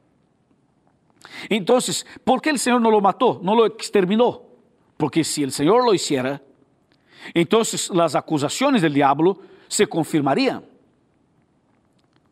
Então, 1.49 1.77
por 2.23 2.41
que 2.41 2.51
o 2.51 2.57
Senhor 2.57 2.79
não 2.79 2.91
o 2.95 3.01
matou, 3.01 3.39
não 3.43 3.55
o 3.55 3.67
exterminou? 3.67 4.57
Porque 4.97 5.23
se 5.23 5.43
o 5.43 5.51
Senhor 5.51 5.83
lo 5.83 5.93
hiciera, 5.93 6.41
então 7.33 7.61
as 7.61 8.15
acusações 8.15 8.81
do 8.81 8.89
diabo 8.89 9.39
se 9.67 9.85
confirmariam. 9.85 10.70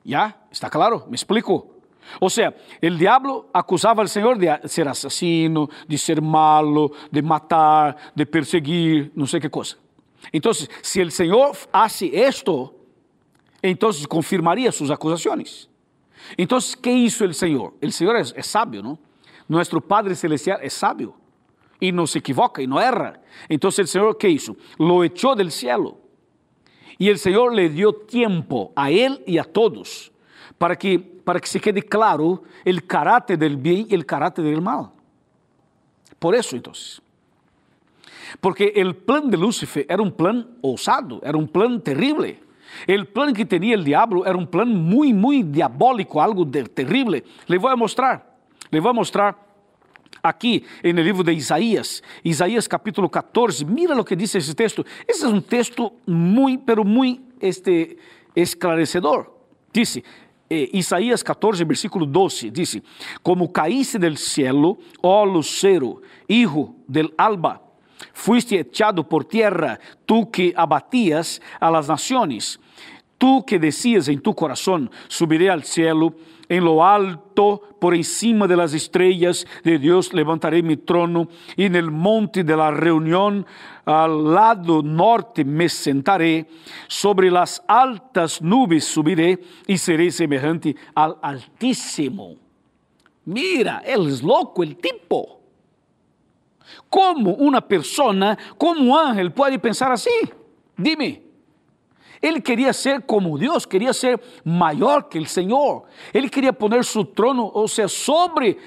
¿Ya? 0.03 0.45
¿Está 0.51 0.69
claro? 0.69 1.05
¿Me 1.09 1.15
explico? 1.15 1.79
O 2.19 2.29
sea, 2.29 2.55
el 2.81 2.97
diablo 2.97 3.49
acusaba 3.53 4.01
al 4.01 4.09
Señor 4.09 4.37
de 4.37 4.59
ser 4.67 4.87
asesino, 4.87 5.69
de 5.87 5.97
ser 5.97 6.21
malo, 6.21 6.91
de 7.11 7.21
matar, 7.21 7.95
de 8.15 8.25
perseguir, 8.25 9.11
no 9.15 9.27
sé 9.27 9.39
qué 9.39 9.49
cosa. 9.49 9.77
Entonces, 10.31 10.69
si 10.81 10.99
el 10.99 11.11
Señor 11.11 11.51
hace 11.71 12.25
esto, 12.25 12.75
entonces 13.61 14.07
confirmaría 14.07 14.71
sus 14.71 14.89
acusaciones. 14.89 15.69
Entonces, 16.35 16.75
¿qué 16.75 16.91
hizo 16.91 17.23
el 17.25 17.33
Señor? 17.33 17.75
El 17.79 17.91
Señor 17.91 18.17
es, 18.17 18.33
es 18.35 18.47
sabio, 18.47 18.81
¿no? 18.81 18.99
Nuestro 19.47 19.81
Padre 19.81 20.15
Celestial 20.15 20.59
es 20.61 20.73
sabio 20.73 21.15
y 21.79 21.91
no 21.91 22.05
se 22.05 22.19
equivoca 22.19 22.61
y 22.61 22.67
no 22.67 22.79
erra. 22.81 23.21
Entonces, 23.47 23.79
el 23.79 23.87
Señor, 23.87 24.17
¿qué 24.17 24.29
hizo? 24.29 24.55
Lo 24.77 25.03
echó 25.03 25.35
del 25.35 25.51
cielo 25.51 25.97
y 26.99 27.07
el 27.07 27.17
Señor 27.17 27.55
le 27.55 27.69
dio 27.69 27.93
tiempo 27.93 28.73
a 28.75 28.91
él 28.91 29.23
y 29.25 29.37
a 29.37 29.45
todos 29.45 30.11
para 30.57 30.75
que, 30.75 30.99
para 30.99 31.39
que 31.39 31.47
se 31.47 31.59
quede 31.59 31.81
claro 31.81 32.43
el 32.65 32.85
carácter 32.85 33.39
del 33.39 33.55
bien 33.55 33.87
y 33.89 33.95
el 33.95 34.05
carácter 34.05 34.43
del 34.43 34.61
mal. 34.61 34.89
Por 36.19 36.35
eso 36.35 36.57
entonces. 36.57 37.01
Porque 38.41 38.73
el 38.75 38.95
plan 38.95 39.31
de 39.31 39.37
Lucifer 39.37 39.85
era 39.87 40.03
un 40.03 40.11
plan 40.11 40.45
osado, 40.61 41.21
era 41.23 41.37
un 41.37 41.47
plan 41.47 41.81
terrible. 41.81 42.41
El 42.85 43.07
plan 43.07 43.33
que 43.33 43.45
tenía 43.45 43.75
el 43.75 43.83
diablo 43.83 44.25
era 44.25 44.37
un 44.37 44.45
plan 44.45 44.69
muy, 44.69 45.13
muy 45.13 45.41
diabólico, 45.43 46.21
algo 46.21 46.45
terrible. 46.47 47.23
Le 47.47 47.57
voy 47.57 47.71
a 47.71 47.77
mostrar, 47.77 48.35
le 48.69 48.79
voy 48.81 48.89
a 48.89 48.93
mostrar 48.93 49.48
aqui 50.21 50.65
no 50.83 51.01
livro 51.01 51.23
de 51.23 51.31
Isaías, 51.33 52.03
Isaías 52.23 52.67
capítulo 52.67 53.09
14, 53.09 53.65
mira 53.65 53.99
o 53.99 54.03
que 54.03 54.15
diz 54.15 54.35
esse 54.35 54.53
texto. 54.53 54.85
Esse 55.07 55.25
é 55.25 55.27
um 55.27 55.41
texto 55.41 55.91
muito, 56.05 56.63
pero 56.65 56.83
muito 56.83 57.23
este, 57.41 57.97
esclarecedor. 58.35 59.31
Dice, 59.71 60.03
eh, 60.49 60.69
Isaías 60.73 61.23
14, 61.23 61.63
versículo 61.63 62.05
12, 62.05 62.49
dice, 62.49 62.83
como 63.21 63.51
caíste 63.51 63.99
del 63.99 64.17
cielo, 64.17 64.79
oh 65.01 65.25
lucero, 65.25 66.01
hijo 66.27 66.75
del 66.87 67.13
alba, 67.17 67.61
fuiste 68.13 68.59
echado 68.59 69.07
por 69.07 69.25
tierra, 69.25 69.79
tú 70.05 70.29
que 70.29 70.53
abatías 70.55 71.41
a 71.59 71.69
las 71.69 71.87
naciones, 71.87 72.59
tú 73.19 73.45
que 73.45 73.59
decías 73.59 74.07
en 74.07 74.21
tu 74.21 74.33
corazón, 74.33 74.89
subiré 75.07 75.51
al 75.51 75.63
cielo, 75.63 76.15
em 76.47 76.63
lo 76.63 76.83
alto, 76.83 77.61
por 77.79 77.93
encima 77.93 78.47
de 78.47 78.55
las 78.55 78.73
estrellas 78.73 79.45
de 79.63 79.77
Dios, 79.77 80.13
levantaré 80.13 80.63
mi 80.63 80.77
trono, 80.77 81.27
y 81.55 81.65
en 81.65 81.75
el 81.75 81.91
monte 81.91 82.43
de 82.43 82.57
la 82.57 82.71
reunión, 82.71 83.45
al 83.85 84.33
lado 84.33 84.81
norte, 84.81 85.45
me 85.45 85.69
sentaré, 85.69 86.47
sobre 86.87 87.29
las 87.29 87.61
altas 87.67 88.41
nubes 88.41 88.85
subiré, 88.85 89.37
y 89.67 89.77
seré 89.77 90.09
semejante 90.09 90.75
al 90.95 91.17
Altísimo. 91.21 92.35
Mira, 93.25 93.83
él 93.85 94.07
es 94.07 94.23
loco, 94.23 94.63
el 94.63 94.77
tipo. 94.77 95.41
¿Cómo 96.89 97.35
una 97.35 97.61
persona, 97.61 98.37
como 98.57 98.93
un 98.93 98.97
ángel, 98.97 99.31
puede 99.33 99.59
pensar 99.59 99.91
así? 99.91 100.09
Dime. 100.77 101.28
Ele 102.21 102.41
queria 102.41 102.73
ser 102.73 103.01
como 103.03 103.37
Deus, 103.37 103.65
queria 103.65 103.93
ser 103.93 104.19
maior 104.43 105.03
que 105.03 105.17
o 105.17 105.25
Senhor. 105.25 105.83
Ele 106.13 106.29
queria 106.29 106.51
poner 106.51 106.83
su 106.83 107.05
trono, 107.05 107.49
ou 107.53 107.67
seja, 107.67 107.87
sobre 107.87 108.57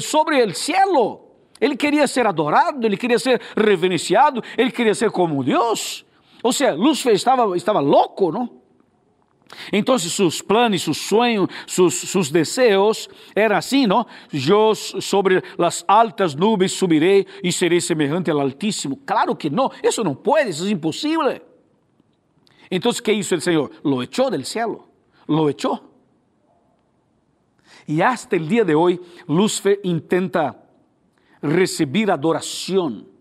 sobre 0.00 0.42
o 0.42 0.54
cielo. 0.54 1.20
Ele 1.60 1.76
queria 1.76 2.06
ser 2.08 2.26
adorado, 2.26 2.84
ele 2.86 2.96
queria 2.96 3.18
ser 3.18 3.40
reverenciado, 3.56 4.42
ele 4.56 4.70
queria 4.70 4.94
ser 4.94 5.10
como 5.10 5.44
Deus. 5.44 6.04
O 6.42 6.52
sea, 6.52 6.74
Lúcifer 6.74 7.14
estaba, 7.14 7.56
estaba 7.56 7.80
loco, 7.80 8.32
¿no? 8.32 8.62
Entonces 9.70 10.12
sus 10.12 10.42
planes, 10.42 10.82
sus 10.82 10.98
sueños, 10.98 11.48
sus, 11.66 11.94
sus, 11.94 12.32
deseos 12.32 13.08
eran 13.34 13.58
así, 13.58 13.86
¿no? 13.86 14.06
Yo 14.30 14.74
sobre 14.74 15.42
las 15.56 15.84
altas 15.86 16.34
nubes 16.34 16.72
subiré 16.72 17.26
y 17.42 17.52
seré 17.52 17.80
semejante 17.80 18.30
al 18.30 18.40
Altísimo. 18.40 18.98
Claro 19.04 19.36
que 19.36 19.50
no, 19.50 19.70
eso 19.82 20.02
no 20.02 20.20
puede, 20.20 20.50
eso 20.50 20.64
es 20.64 20.70
imposible. 20.70 21.42
Entonces, 22.74 23.02
¿qué 23.02 23.12
hizo 23.12 23.34
el 23.34 23.42
Señor? 23.42 23.70
Lo 23.84 24.02
echó 24.02 24.30
del 24.30 24.46
cielo, 24.46 24.88
lo 25.26 25.48
echó. 25.50 25.90
Y 27.86 28.00
hasta 28.00 28.36
el 28.36 28.48
día 28.48 28.64
de 28.64 28.74
hoy, 28.74 28.98
Lucifer 29.28 29.78
intenta 29.82 30.64
recibir 31.42 32.10
adoración 32.10 33.12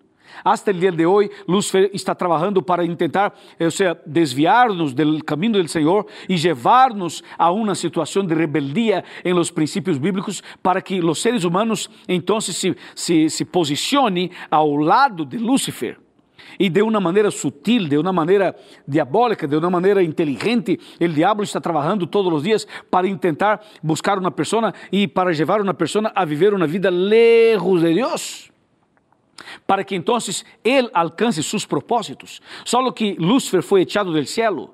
hasta 0.43 0.71
el 0.71 0.79
día 0.79 0.91
de 0.91 1.05
hoy, 1.05 1.29
Lucifer 1.47 1.89
está 1.93 2.15
trabajando 2.15 2.61
para 2.61 2.83
intentar, 2.83 3.33
o 3.59 3.69
sea, 3.69 3.99
desviarnos 4.05 4.95
del 4.95 5.23
camino 5.23 5.57
del 5.57 5.69
Señor 5.69 6.07
y 6.27 6.37
llevarnos 6.37 7.23
a 7.37 7.51
una 7.51 7.75
situación 7.75 8.27
de 8.27 8.35
rebeldía 8.35 9.03
en 9.23 9.35
los 9.35 9.51
principios 9.51 9.99
bíblicos 9.99 10.43
para 10.61 10.81
que 10.81 10.99
los 10.99 11.19
seres 11.19 11.43
humanos 11.43 11.89
entonces 12.07 12.55
se, 12.55 12.75
se, 12.93 13.29
se 13.29 13.45
posicionen 13.45 14.31
al 14.49 14.85
lado 14.85 15.25
de 15.25 15.37
Lucifer. 15.37 15.99
E 16.59 16.69
de 16.69 16.81
uma 16.81 16.99
maneira 16.99 17.31
sutil, 17.31 17.87
de 17.87 17.97
uma 17.97 18.13
maneira 18.13 18.55
diabólica, 18.87 19.47
de 19.47 19.55
uma 19.55 19.69
maneira 19.69 20.03
inteligente, 20.03 20.79
o 20.99 21.07
diabo 21.07 21.43
está 21.43 21.59
trabalhando 21.59 22.07
todos 22.07 22.31
os 22.33 22.43
dias 22.43 22.67
para 22.89 23.07
tentar 23.17 23.61
buscar 23.81 24.17
uma 24.17 24.31
pessoa 24.31 24.73
e 24.91 25.07
para 25.07 25.29
levar 25.29 25.61
uma 25.61 25.73
pessoa 25.73 26.11
a 26.15 26.25
viver 26.25 26.53
uma 26.53 26.67
vida 26.67 26.89
lejos 26.89 27.81
de 27.81 27.93
Deus 27.93 28.51
para 29.65 29.83
que 29.83 29.95
entonces 29.95 30.45
él 30.63 30.89
alcance 30.93 31.41
sus 31.43 31.65
propósitos. 31.65 32.41
Solo 32.63 32.93
que 32.93 33.15
Lúcifer 33.17 33.63
fue 33.63 33.81
echado 33.81 34.11
del 34.13 34.27
cielo. 34.27 34.73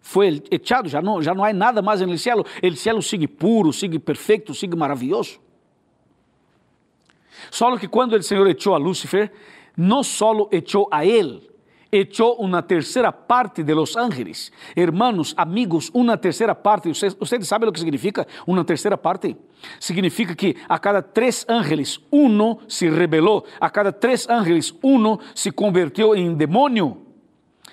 Foi 0.00 0.42
echado, 0.50 0.88
já 0.88 1.00
não, 1.00 1.22
já 1.22 1.34
não 1.34 1.44
há 1.44 1.52
nada 1.52 1.80
mais 1.80 2.00
no 2.02 2.18
cielo. 2.18 2.44
O 2.62 2.76
cielo 2.76 3.02
sigue 3.02 3.26
puro, 3.26 3.72
sigue 3.72 3.98
perfeito, 3.98 4.54
sigue 4.54 4.76
maravilhoso. 4.76 5.40
Só 7.50 7.76
que 7.76 7.88
quando 7.88 8.14
o 8.14 8.22
Senhor 8.22 8.46
echou 8.46 8.74
a 8.74 8.78
Lúcifer, 8.78 9.32
não 9.76 10.02
só 10.02 10.48
echou 10.50 10.88
a 10.90 11.04
ele, 11.04 11.48
echó 11.90 12.34
una 12.34 12.66
tercera 12.66 13.12
parte 13.12 13.62
de 13.62 13.74
los 13.74 13.96
ángeles. 13.96 14.52
Hermanos, 14.74 15.34
amigos, 15.36 15.90
una 15.92 16.20
tercera 16.20 16.60
parte. 16.60 16.90
¿Ustedes, 16.90 17.16
¿Ustedes 17.20 17.50
lo 17.60 17.72
que 17.72 17.80
significa 17.80 18.26
una 18.46 18.64
tercera 18.64 18.96
parte? 18.96 19.36
Significa 19.78 20.34
que 20.34 20.56
a 20.68 20.78
cada 20.80 21.02
tres 21.02 21.46
ángeles, 21.48 22.00
uno 22.10 22.58
se 22.66 22.90
rebeló. 22.90 23.44
A 23.60 23.70
cada 23.70 23.92
tres 23.92 24.28
ángeles, 24.28 24.74
uno 24.82 25.18
se 25.34 25.52
convirtió 25.52 26.14
en 26.14 26.36
demonio. 26.36 26.98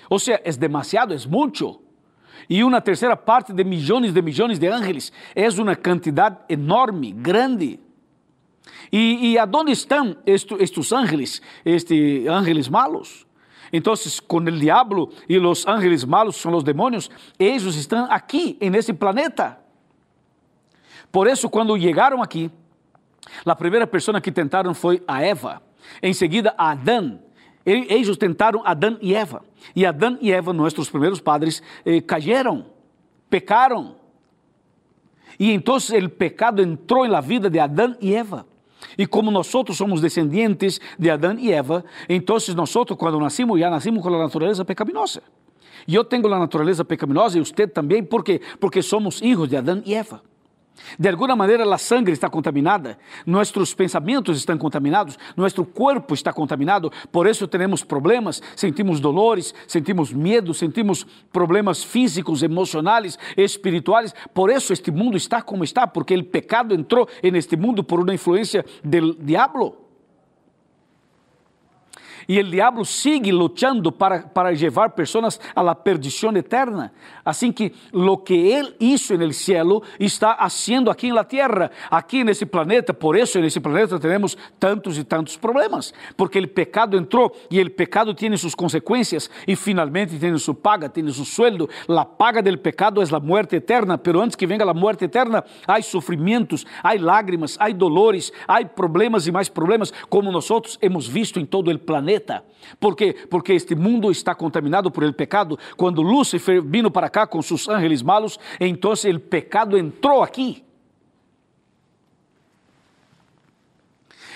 O 0.08 0.18
sea, 0.18 0.40
es 0.44 0.58
demasiado, 0.58 1.14
es 1.14 1.26
mucho. 1.26 1.80
E 2.48 2.62
uma 2.64 2.80
terceira 2.80 3.16
parte 3.16 3.52
de 3.52 3.64
milhões 3.64 4.12
de 4.12 4.20
milhões 4.20 4.58
de 4.58 4.66
ángeles 4.66 5.12
é 5.34 5.48
uma 5.48 5.76
quantidade 5.76 6.38
enorme, 6.48 7.12
grande. 7.12 7.80
E, 8.90 9.32
e 9.32 9.38
aonde 9.38 9.72
estão 9.72 10.16
estes, 10.26 10.60
estes 10.60 10.92
ángeles, 10.92 11.42
estes 11.64 12.28
ángeles 12.28 12.68
malos? 12.68 13.26
Entonces, 13.72 14.20
con 14.20 14.46
el 14.46 14.60
diablo 14.60 15.08
y 15.26 15.38
los 15.38 15.66
ángeles 15.66 16.06
malos 16.06 16.36
son 16.36 16.52
los 16.52 16.62
demonios, 16.62 17.10
ellos 17.38 17.74
están 17.74 18.06
aquí, 18.10 18.58
en 18.60 18.74
ese 18.74 18.92
planeta. 18.92 19.60
Por 21.10 21.26
eso, 21.26 21.48
cuando 21.48 21.76
llegaron 21.76 22.22
aquí, 22.22 22.50
la 23.44 23.56
primera 23.56 23.86
persona 23.86 24.20
que 24.20 24.30
tentaron 24.30 24.74
fue 24.74 25.02
a 25.06 25.24
Eva, 25.24 25.62
enseguida 26.02 26.54
a 26.56 26.72
Adán. 26.72 27.24
Ellos 27.64 28.18
tentaron 28.18 28.60
a 28.64 28.72
Adán 28.72 28.98
y 29.00 29.14
Eva. 29.14 29.42
Y 29.72 29.84
Adán 29.84 30.18
y 30.20 30.32
Eva, 30.32 30.52
nuestros 30.52 30.90
primeros 30.90 31.22
padres, 31.22 31.62
eh, 31.84 32.04
cayeron, 32.04 32.66
pecaron. 33.30 33.96
Y 35.38 35.52
entonces 35.52 35.92
el 35.92 36.10
pecado 36.10 36.62
entró 36.62 37.04
en 37.06 37.12
la 37.12 37.20
vida 37.22 37.48
de 37.48 37.60
Adán 37.60 37.96
y 38.00 38.12
Eva. 38.12 38.44
E 38.96 39.06
como 39.06 39.30
nós 39.30 39.46
somos 39.76 40.00
descendentes 40.00 40.80
de 40.98 41.10
Adão 41.10 41.38
e 41.38 41.52
Eva, 41.52 41.84
então 42.08 42.36
nós, 42.54 42.96
quando 42.96 43.18
nascimos, 43.18 43.58
já 43.58 43.70
nascimos 43.70 44.02
com 44.02 44.08
a 44.08 44.18
natureza 44.18 44.64
pecaminosa. 44.64 45.22
Eu 45.88 46.04
tenho 46.04 46.26
a 46.32 46.38
natureza 46.38 46.84
pecaminosa 46.84 47.38
e 47.38 47.40
você 47.40 47.66
também, 47.66 48.02
por 48.02 48.22
quê? 48.22 48.40
Porque 48.60 48.82
somos 48.82 49.18
filhos 49.18 49.48
de 49.48 49.56
Adão 49.56 49.82
e 49.84 49.94
Eva. 49.94 50.20
De 50.98 51.08
alguma 51.08 51.36
maneira, 51.36 51.62
a 51.72 51.78
sangre 51.78 52.12
está 52.12 52.28
contaminada, 52.28 52.98
nossos 53.26 53.74
pensamentos 53.74 54.36
estão 54.38 54.58
contaminados, 54.58 55.18
nosso 55.36 55.64
corpo 55.64 56.14
está 56.14 56.32
contaminado, 56.32 56.92
por 57.10 57.26
isso 57.26 57.46
temos 57.46 57.82
problemas, 57.84 58.42
sentimos 58.56 59.00
dolores, 59.00 59.54
sentimos 59.66 60.12
medo, 60.12 60.52
sentimos 60.52 61.06
problemas 61.32 61.82
físicos, 61.82 62.42
emocionais, 62.42 63.18
espirituais. 63.36 64.14
Por 64.34 64.50
isso 64.50 64.72
este 64.72 64.90
mundo 64.90 65.16
está 65.16 65.40
como 65.42 65.64
está, 65.64 65.86
porque 65.86 66.14
o 66.14 66.24
pecado 66.24 66.74
entrou 66.74 67.08
neste 67.22 67.56
mundo 67.56 67.84
por 67.84 68.00
uma 68.00 68.14
influência 68.14 68.64
do 68.84 69.14
diabo. 69.14 69.81
E 72.28 72.38
o 72.38 72.44
diabo 72.44 72.84
sigue 72.84 73.32
lutando 73.32 73.90
para, 73.92 74.20
para 74.20 74.50
levar 74.50 74.90
pessoas 74.90 75.40
a 75.54 75.62
la 75.62 75.74
eterna. 76.38 76.92
Assim 77.24 77.52
que 77.52 77.72
lo 77.92 78.18
que 78.18 78.52
ele 78.52 78.74
hizo 78.78 79.14
en 79.14 79.22
el 79.22 79.34
cielo 79.34 79.82
está 79.98 80.32
haciendo 80.32 80.90
aqui 80.90 81.08
en 81.08 81.14
la 81.14 81.24
tierra, 81.24 81.70
nesse 82.24 82.46
planeta. 82.46 82.92
Por 82.92 83.16
isso, 83.16 83.40
nesse 83.40 83.60
planeta 83.60 83.98
temos 83.98 84.36
tantos 84.58 84.98
e 84.98 85.04
tantos 85.04 85.36
problemas, 85.36 85.92
porque 86.16 86.38
o 86.38 86.48
pecado 86.48 86.96
entrou 86.96 87.32
e 87.50 87.60
o 87.60 87.70
pecado 87.70 88.14
tem 88.14 88.36
suas 88.36 88.54
consequências 88.54 89.30
e 89.46 89.56
finalmente 89.56 90.18
tem 90.18 90.36
sua 90.38 90.54
paga, 90.54 90.88
tem 90.88 91.08
seu 91.12 91.24
sueldo. 91.24 91.68
La 91.88 92.04
paga 92.04 92.42
del 92.42 92.58
pecado 92.58 93.02
é 93.02 93.04
a 93.14 93.20
muerte 93.20 93.56
eterna, 93.56 93.98
pero 93.98 94.20
antes 94.20 94.36
que 94.36 94.46
venga 94.46 94.68
a 94.68 94.74
muerte 94.74 95.04
eterna, 95.04 95.44
há 95.66 95.80
sofrimentos, 95.82 96.64
há 96.82 96.94
lágrimas, 96.94 97.56
há 97.58 97.70
dolores, 97.70 98.32
há 98.46 98.64
problemas 98.64 99.26
e 99.26 99.32
mais 99.32 99.48
problemas, 99.48 99.92
como 100.08 100.30
nós 100.30 100.48
hemos 100.80 101.06
visto 101.06 101.38
em 101.38 101.46
todo 101.46 101.70
o 101.70 101.78
planeta 101.78 102.11
planeta. 102.12 102.44
Por 102.78 102.96
quê? 102.96 103.14
Porque 103.30 103.52
este 103.52 103.74
mundo 103.74 104.10
está 104.10 104.34
contaminado 104.34 104.90
por 104.90 105.04
el 105.04 105.14
pecado. 105.14 105.58
Quando 105.76 106.02
Lúcifer 106.02 106.62
vino 106.62 106.90
para 106.90 107.08
cá 107.08 107.26
com 107.26 107.40
seus 107.42 107.68
ángeles 107.68 108.02
malos, 108.02 108.38
então 108.60 108.92
o 108.92 109.20
pecado 109.20 109.76
entrou 109.76 110.22
aqui. 110.22 110.64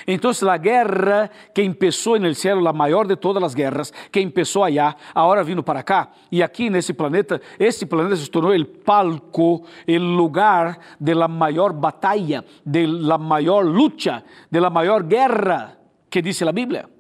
Então, 0.08 0.30
a 0.48 0.56
guerra 0.56 1.28
que 1.52 1.68
começou 1.74 2.16
no 2.20 2.32
céu, 2.32 2.64
a 2.68 2.72
maior 2.72 3.08
de 3.08 3.16
todas 3.16 3.42
as 3.42 3.54
guerras, 3.54 3.92
que 4.12 4.24
começou 4.30 4.62
allá, 4.62 4.94
agora 5.12 5.42
vindo 5.42 5.64
para 5.64 5.82
cá, 5.82 6.12
e 6.30 6.44
aqui 6.44 6.70
nesse 6.70 6.92
planeta, 6.92 7.40
este 7.58 7.84
planeta 7.86 8.14
se 8.14 8.30
tornou 8.30 8.54
o 8.54 8.64
palco, 8.64 9.64
o 9.88 9.98
lugar 9.98 10.78
de 11.00 11.12
la 11.12 11.26
maior 11.26 11.72
batalha, 11.72 12.44
de 12.64 12.86
la 12.86 13.18
maior 13.18 13.64
luta, 13.64 14.22
de 14.48 14.60
la 14.60 14.70
maior 14.70 15.02
guerra, 15.02 15.76
que 16.08 16.22
diz 16.22 16.40
a 16.40 16.52
Bíblia. 16.52 16.95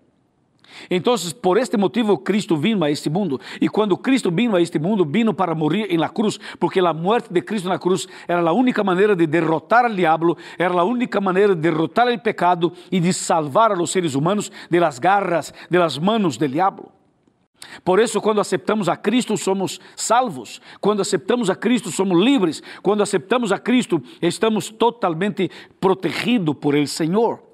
Então, 0.90 1.14
por 1.40 1.58
este 1.58 1.76
motivo, 1.76 2.18
Cristo 2.18 2.56
vino 2.56 2.84
a 2.84 2.90
este 2.90 3.08
mundo. 3.08 3.40
E 3.60 3.68
quando 3.68 3.96
Cristo 3.96 4.30
vino 4.30 4.56
a 4.56 4.60
este 4.60 4.78
mundo, 4.78 5.04
vino 5.04 5.32
para 5.32 5.54
morrer 5.54 5.92
em 5.92 5.96
la 5.96 6.08
cruz, 6.08 6.38
porque 6.58 6.80
a 6.80 6.92
morte 6.92 7.32
de 7.32 7.42
Cristo 7.42 7.68
na 7.68 7.78
cruz 7.78 8.08
era 8.28 8.40
a 8.40 8.52
única 8.52 8.84
maneira 8.84 9.14
de 9.16 9.26
derrotar 9.26 9.84
al 9.84 9.94
diabo, 9.94 10.36
era 10.58 10.74
a 10.74 10.84
única 10.84 11.20
maneira 11.20 11.54
de 11.54 11.60
derrotar 11.60 12.08
o 12.08 12.18
pecado 12.18 12.72
e 12.90 13.00
de 13.00 13.12
salvar 13.12 13.72
a 13.72 13.76
los 13.76 13.90
seres 13.90 14.14
humanos 14.14 14.52
de 14.70 14.80
las 14.80 14.98
garras, 14.98 15.52
de 15.70 15.78
las 15.78 15.98
manos 15.98 16.38
del 16.38 16.52
diabo. 16.52 16.92
Por 17.82 18.00
isso, 18.00 18.20
quando 18.20 18.40
aceitamos 18.40 18.88
a 18.88 18.96
Cristo, 18.96 19.36
somos 19.36 19.80
salvos. 19.94 20.60
Quando 20.80 21.02
aceitamos 21.02 21.50
a 21.50 21.56
Cristo, 21.56 21.90
somos 21.90 22.22
livres. 22.22 22.62
Quando 22.82 23.02
aceitamos 23.02 23.50
a 23.50 23.58
Cristo, 23.58 24.00
estamos 24.20 24.70
totalmente 24.76 25.50
protegidos 25.80 26.56
por 26.56 26.74
el 26.74 26.86
Senhor. 26.86 27.45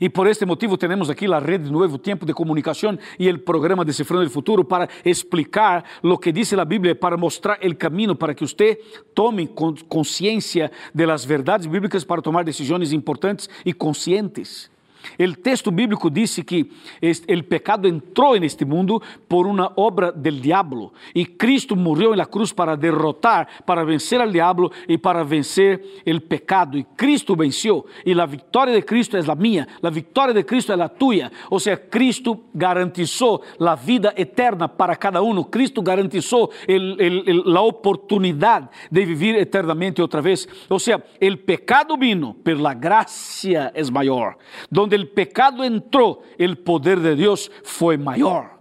E 0.00 0.08
por 0.08 0.26
este 0.26 0.44
motivo 0.44 0.76
temos 0.76 1.10
aqui 1.10 1.32
a 1.32 1.38
rede 1.38 1.70
Novo 1.70 1.98
Tempo 1.98 2.24
de 2.24 2.32
Comunicação 2.32 2.98
e 3.18 3.30
o 3.30 3.38
programa 3.38 3.84
Decifrando 3.84 4.26
o 4.26 4.30
Futuro 4.30 4.64
para 4.64 4.88
explicar 5.04 5.84
o 6.02 6.18
que 6.18 6.32
diz 6.32 6.52
a 6.52 6.64
Bíblia, 6.64 6.94
para 6.94 7.16
mostrar 7.16 7.58
o 7.62 7.74
caminho 7.74 8.14
para 8.14 8.34
que 8.34 8.46
você 8.46 8.76
tome 9.14 9.48
consciência 9.88 10.70
das 10.94 11.24
verdades 11.24 11.66
bíblicas 11.66 12.04
para 12.04 12.22
tomar 12.22 12.44
decisões 12.44 12.92
importantes 12.92 13.48
e 13.64 13.72
conscientes. 13.72 14.70
O 15.18 15.36
texto 15.36 15.70
bíblico 15.70 16.10
diz 16.10 16.36
que 16.38 16.70
o 17.02 17.44
pecado 17.44 17.88
entrou 17.88 18.38
neste 18.38 18.64
mundo 18.64 19.02
por 19.28 19.46
uma 19.46 19.72
obra 19.76 20.12
del 20.12 20.40
diablo 20.40 20.92
e 21.14 21.24
Cristo 21.24 21.76
morreu 21.76 22.14
na 22.14 22.26
cruz 22.26 22.52
para 22.52 22.76
derrotar, 22.76 23.48
para 23.64 23.84
vencer 23.84 24.20
al 24.20 24.30
diablo 24.30 24.70
e 24.88 24.98
para 24.98 25.24
vencer 25.24 26.02
o 26.06 26.20
pecado. 26.20 26.78
E 26.78 26.84
Cristo 26.96 27.36
venceu 27.36 27.86
e 28.04 28.18
a 28.18 28.26
vitória 28.26 28.74
de 28.74 28.82
Cristo 28.82 29.16
é 29.16 29.20
a 29.20 29.34
minha, 29.34 29.66
a 29.82 29.90
vitória 29.90 30.34
de 30.34 30.42
Cristo 30.42 30.72
é 30.72 30.82
a 30.82 30.88
tuya. 30.88 31.30
Ou 31.50 31.60
seja, 31.60 31.76
Cristo 31.76 32.44
garantizou 32.54 33.42
a 33.60 33.74
vida 33.74 34.12
eterna 34.16 34.68
para 34.68 34.96
cada 34.96 35.22
um. 35.22 35.42
Cristo 35.44 35.82
garantizou 35.82 36.50
a 36.68 37.60
oportunidade 37.60 38.68
de 38.90 39.04
viver 39.04 39.36
eternamente 39.36 40.02
outra 40.02 40.20
vez. 40.20 40.48
Ou 40.68 40.78
seja, 40.78 41.02
o 41.20 41.36
pecado 41.36 41.96
vino, 41.96 42.36
pero 42.42 42.60
la 42.60 42.74
gracia 42.74 43.70
é 43.74 43.90
maior. 43.90 44.36
Donde 44.70 44.97
el 44.98 45.08
pecado 45.08 45.64
entró, 45.64 46.22
el 46.36 46.58
poder 46.58 47.00
de 47.00 47.14
Dios 47.14 47.50
fue 47.62 47.96
mayor. 47.96 48.58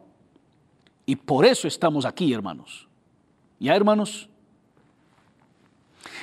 Y 1.05 1.15
por 1.15 1.45
eso 1.45 1.67
estamos 1.67 2.05
aquí, 2.05 2.33
hermanos. 2.33 2.87
¿Ya, 3.59 3.75
hermanos? 3.75 4.29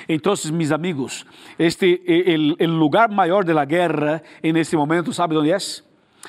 Entonces, 0.07 0.51
mis 0.51 0.71
amigos, 0.71 1.25
este, 1.57 2.33
el, 2.33 2.55
el, 2.59 2.77
lugar 2.77 3.11
mayor 3.11 3.45
de 3.45 3.53
la 3.53 3.65
guerra 3.65 4.21
en 4.41 4.57
este 4.57 4.77
momento, 4.77 5.11
¿sabe 5.11 5.35
dónde 5.35 5.55
es? 5.55 5.83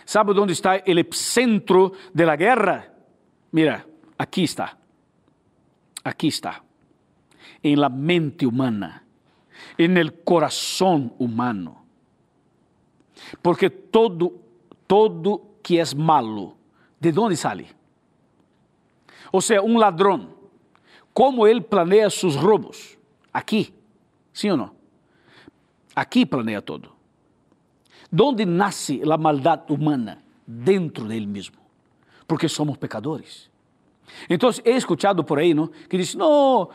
¿Sabe 0.05 0.35
dónde 0.35 0.53
está 0.53 0.77
el 0.77 0.99
epicentro 0.99 1.93
de 2.13 2.27
la 2.27 2.37
guerra? 2.37 2.93
Mira, 3.51 3.87
aquí 4.19 4.45
está. 4.45 4.79
Aquí 6.05 6.29
está. 6.29 6.63
En 7.63 7.81
la 7.81 7.89
mente 7.89 8.47
humana, 8.47 9.05
en 9.77 9.97
el 9.97 10.23
corazón 10.23 11.13
humano. 11.19 11.86
Porque 13.43 13.71
todo, 13.71 14.33
todo 14.87 15.43
que 15.63 15.81
es 15.81 15.95
malo, 15.95 16.55
¿de 17.01 17.13
dónde 17.13 17.37
sale? 17.37 17.67
O 19.33 19.41
sea, 19.41 19.61
un 19.61 19.79
ladrón, 19.79 20.35
¿cómo 21.13 21.47
él 21.47 21.65
planea 21.65 22.11
sus 22.11 22.41
robos? 22.41 22.97
Aquí, 23.33 23.73
¿sí 24.33 24.49
o 24.49 24.57
no? 24.57 24.75
Aquí 25.95 26.27
planea 26.27 26.61
todo. 26.61 26.95
¿Dónde 28.11 28.47
nace 28.47 29.01
la 29.05 29.17
maldad 29.17 29.69
humana? 29.71 30.23
Dentro 30.47 31.07
de 31.07 31.17
él 31.17 31.27
mismo. 31.27 31.59
Porque 32.27 32.49
somos 32.49 32.79
pecadores. 32.79 33.51
Entonces 34.29 34.63
he 34.65 34.77
escuchado 34.77 35.25
por 35.25 35.39
ahí, 35.39 35.55
¿no? 35.55 35.71
Que 35.89 35.99
dice, 35.99 36.17
no, 36.17 36.71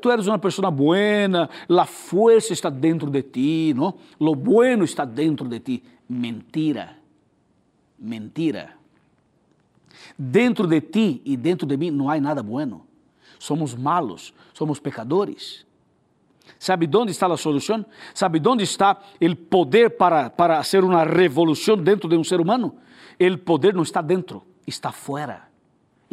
tú 0.00 0.10
eres 0.10 0.26
una 0.26 0.40
persona 0.40 0.68
buena, 0.68 1.48
la 1.68 1.84
fuerza 1.84 2.52
está 2.52 2.70
dentro 2.70 3.10
de 3.10 3.22
ti, 3.22 3.72
¿no? 3.74 3.96
Lo 4.18 4.34
bueno 4.34 4.84
está 4.84 5.04
dentro 5.04 5.48
de 5.48 5.60
ti. 5.60 5.82
Mentira, 6.08 6.98
mentira. 7.98 8.76
Dentro 10.16 10.66
de 10.66 10.80
ti 10.80 11.22
e 11.24 11.36
dentro 11.36 11.66
de 11.66 11.76
mim 11.76 11.90
não 11.90 12.10
há 12.10 12.20
nada 12.20 12.42
bueno. 12.42 12.86
Somos 13.38 13.76
malos, 13.76 14.32
somos 14.52 14.78
pecadores. 14.78 15.66
¿Sabe 16.58 16.88
onde 16.94 17.12
está 17.12 17.26
a 17.26 17.36
solução? 17.36 17.84
¿Sabe 18.14 18.40
onde 18.46 18.62
está 18.62 19.00
o 19.20 19.36
poder 19.36 19.90
para, 19.90 20.30
para 20.30 20.62
fazer 20.62 20.84
uma 20.84 21.04
revolução 21.04 21.76
dentro 21.76 22.08
de 22.08 22.16
um 22.16 22.24
ser 22.24 22.40
humano? 22.40 22.76
O 23.20 23.38
poder 23.38 23.74
não 23.74 23.82
está 23.82 24.00
dentro, 24.00 24.44
está 24.66 24.92
fora, 24.92 25.48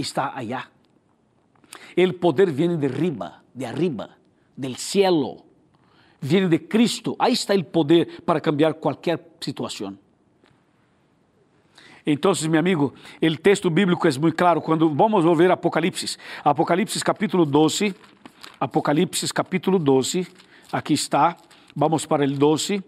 está 0.02 0.34
allá. 0.36 0.68
O 1.98 2.14
poder 2.14 2.52
vem 2.52 2.78
de 2.78 2.86
arriba, 2.86 3.44
de 3.54 3.66
arriba, 3.66 4.12
del 4.56 4.76
cielo. 4.76 5.46
Vem 6.22 6.48
de 6.48 6.60
Cristo. 6.60 7.16
Aí 7.20 7.34
está 7.34 7.54
o 7.54 7.64
poder 7.64 8.22
para 8.26 8.42
cambiar 8.42 8.74
qualquer 8.76 9.20
situação. 9.42 9.98
Então, 12.06 12.32
meu 12.50 12.60
amigo, 12.60 12.94
o 13.22 13.38
texto 13.38 13.70
bíblico 13.70 14.08
é 14.08 14.12
muito 14.18 14.36
claro 14.36 14.62
quando 14.62 14.90
vamos 14.94 15.26
ver 15.38 15.52
Apocalipse. 15.52 16.18
Apocalipse 16.44 17.04
capítulo 17.04 17.46
12. 17.46 17.94
Apocalipse 18.60 19.32
capítulo 19.34 19.78
12. 19.78 20.28
Aqui 20.72 20.94
está. 20.94 21.38
Vamos 21.76 22.06
para 22.06 22.26
o 22.26 22.28
12. 22.28 22.84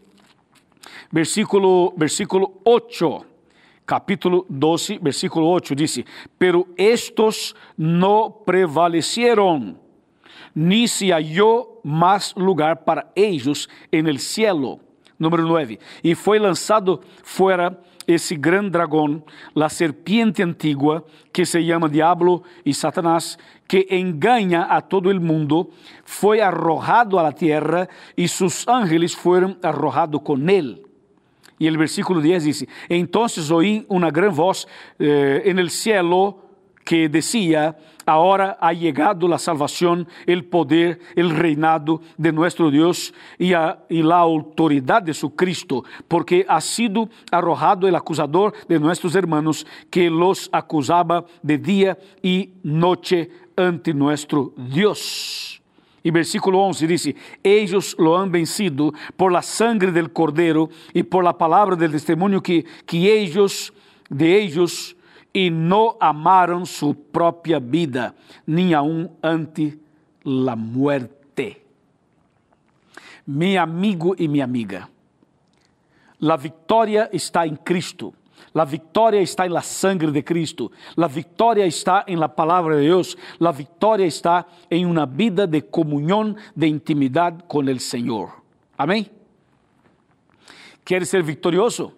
Versículo, 1.12 1.93
versículo 1.97 2.60
8. 2.65 3.31
Capítulo 3.92 4.46
12, 4.48 5.00
versículo 5.02 5.50
8 5.50 5.76
dice, 5.76 6.06
pero 6.38 6.66
estos 6.78 7.54
no 7.76 8.42
prevalecieron, 8.46 9.78
ni 10.56 10.88
se 10.88 11.12
halló 11.12 11.82
más 11.84 12.34
lugar 12.38 12.86
para 12.86 13.12
ellos 13.14 13.70
en 13.92 14.08
el 14.08 14.20
cielo. 14.20 14.80
Número 15.20 15.44
9. 15.44 15.78
E 16.06 16.16
foi 16.16 16.40
lançado 16.40 17.02
fora 17.22 17.78
esse 18.08 18.34
grande 18.34 18.70
dragão, 18.70 19.22
a 19.54 19.68
serpiente 19.68 20.42
antigua, 20.42 21.06
que 21.34 21.46
se 21.46 21.62
chama 21.62 21.90
Diablo 21.90 22.44
e 22.66 22.74
Satanás, 22.74 23.38
que 23.68 23.88
engana 23.92 24.68
a 24.68 24.80
todo 24.80 25.10
o 25.10 25.20
mundo, 25.20 25.70
foi 26.06 26.40
arrojado 26.40 27.20
a 27.20 27.24
la 27.24 27.34
tierra 27.34 27.90
e 28.16 28.26
seus 28.26 28.66
ángeles 28.70 29.14
foram 29.14 29.58
arrojados 29.62 30.22
com 30.24 30.38
ele. 30.50 30.91
E 31.62 31.69
o 31.69 31.78
versículo 31.78 32.19
10 32.19 32.43
diz: 32.43 32.65
Então 32.89 33.28
oí 33.52 33.86
uma 33.88 34.10
grande 34.10 34.36
voz 34.36 34.65
eh, 35.00 35.43
en 35.45 35.60
el 35.60 35.69
cielo 35.69 36.39
que 36.84 37.08
decía, 37.08 37.78
ahora 38.04 38.58
ha 38.60 38.74
llegado 38.74 39.28
la 39.28 39.38
salvación, 39.38 40.08
el 40.26 40.45
poder, 40.45 41.00
el 41.15 41.30
reinado 41.30 42.02
de 42.17 42.32
nuestro 42.32 42.71
Dios 42.71 43.13
y, 43.38 43.54
a, 43.54 43.84
y, 43.89 44.02
la 44.02 44.26
de 45.04 45.13
su 45.13 45.36
Cristo, 45.36 45.84
porque 46.08 46.43
ha 46.50 46.60
sido 46.60 47.08
arrojado 47.32 47.88
el 47.88 47.95
acusador 47.95 48.56
de 48.67 48.80
nuestros 48.80 49.13
hermanos 49.13 49.67
que 49.91 50.10
los 50.10 50.50
acusaba 50.52 51.26
de 51.43 51.60
día 51.60 51.95
y 52.24 52.54
noche 52.63 53.30
ante 53.56 53.93
nuestro 53.93 54.52
Dios. 54.58 55.61
Y 56.04 56.10
versículo 56.10 56.60
11 56.60 56.88
dice, 56.88 57.16
ellos 57.44 57.96
lo 58.00 58.18
han 58.18 58.32
vencido 58.32 58.94
por 59.16 59.32
la 59.32 59.42
sangre 59.42 59.92
del 59.92 60.12
cordero 60.12 60.70
y 60.94 61.04
por 61.04 61.24
la 61.24 61.38
palabra 61.38 61.76
del 61.76 61.92
testimonio 61.92 62.42
que, 62.42 62.66
que 62.86 63.22
ellos, 63.22 63.72
de 64.10 64.42
ellos, 64.42 64.96
e 65.34 65.50
não 65.50 65.96
amaram 66.00 66.66
sua 66.66 66.94
própria 66.94 67.60
vida, 67.60 68.16
nem 68.46 68.74
aun 68.74 69.10
ante 69.22 69.80
la 70.26 70.56
muerte. 70.56 71.62
Meu 73.26 73.62
amigo 73.62 74.16
e 74.18 74.28
minha 74.28 74.44
amiga, 74.44 74.90
a 76.22 76.36
vitória 76.36 77.10
está 77.14 77.48
em 77.48 77.56
Cristo. 77.56 78.14
La 78.54 78.66
vitória 78.66 79.22
está 79.22 79.46
em 79.46 79.50
la 79.50 79.62
sangre 79.62 80.12
de 80.12 80.24
Cristo. 80.24 80.72
La 80.96 81.08
vitória 81.08 81.66
está 81.66 82.04
em 82.08 82.18
la 82.18 82.28
palavra 82.28 82.76
de 82.76 82.84
Deus. 82.84 83.18
La 83.40 83.52
vitória 83.52 84.06
está 84.06 84.46
em 84.70 84.86
uma 84.86 85.06
vida 85.06 85.48
de 85.48 85.62
comunhão, 85.62 86.36
de 86.56 86.68
intimidade 86.68 87.44
com 87.48 87.60
o 87.60 87.80
Senhor. 87.80 88.42
Amém? 88.78 89.10
Queres 90.84 91.10
ser 91.10 91.24
vitorioso? 91.24 91.94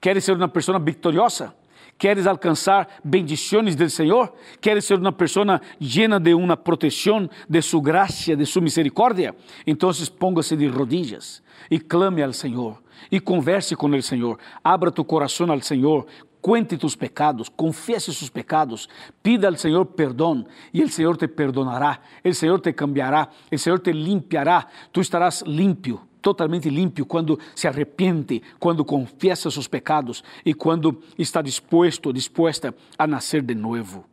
Queres 0.00 0.24
ser 0.24 0.36
uma 0.36 0.48
pessoa 0.48 0.78
vitoriosa? 0.78 1.54
¿Quieres 1.98 2.28
alcanzar 2.28 2.88
bendiciones 3.02 3.76
del 3.76 3.90
Señor? 3.90 4.32
¿Quieres 4.60 4.84
ser 4.84 5.00
una 5.00 5.16
persona 5.16 5.60
llena 5.80 6.20
de 6.20 6.32
una 6.32 6.62
protección, 6.62 7.28
de 7.48 7.60
su 7.60 7.82
gracia, 7.82 8.36
de 8.36 8.46
su 8.46 8.62
misericordia? 8.62 9.34
Entonces 9.66 10.08
póngase 10.08 10.56
de 10.56 10.68
rodillas 10.68 11.42
y 11.68 11.80
clame 11.80 12.22
al 12.22 12.34
Señor 12.34 12.84
y 13.10 13.18
converse 13.18 13.74
con 13.74 13.94
el 13.94 14.04
Señor. 14.04 14.38
Abra 14.62 14.92
tu 14.92 15.04
corazón 15.04 15.50
al 15.50 15.62
Señor. 15.62 16.06
Cuente 16.40 16.78
tus 16.78 16.96
pecados, 16.96 17.50
confiese 17.50 18.12
sus 18.12 18.30
pecados, 18.30 18.88
pida 19.20 19.48
al 19.48 19.58
Señor 19.58 19.96
perdón 19.96 20.46
y 20.72 20.80
el 20.80 20.90
Señor 20.90 21.18
te 21.18 21.26
perdonará, 21.26 22.00
el 22.22 22.32
Señor 22.32 22.60
te 22.60 22.76
cambiará, 22.76 23.28
el 23.50 23.58
Señor 23.58 23.80
te 23.80 23.92
limpiará, 23.92 24.68
tú 24.92 25.00
estarás 25.00 25.44
limpio 25.44 26.07
totalmente 26.20 26.68
limpio 26.68 27.06
quando 27.06 27.38
se 27.54 27.66
arrepende, 27.66 28.42
quando 28.58 28.84
confessa 28.84 29.50
seus 29.50 29.68
pecados 29.68 30.22
e 30.44 30.54
quando 30.54 31.00
está 31.18 31.42
disposto, 31.42 32.12
disposta 32.12 32.74
a 32.98 33.06
nascer 33.06 33.42
de 33.42 33.54
novo. 33.54 34.04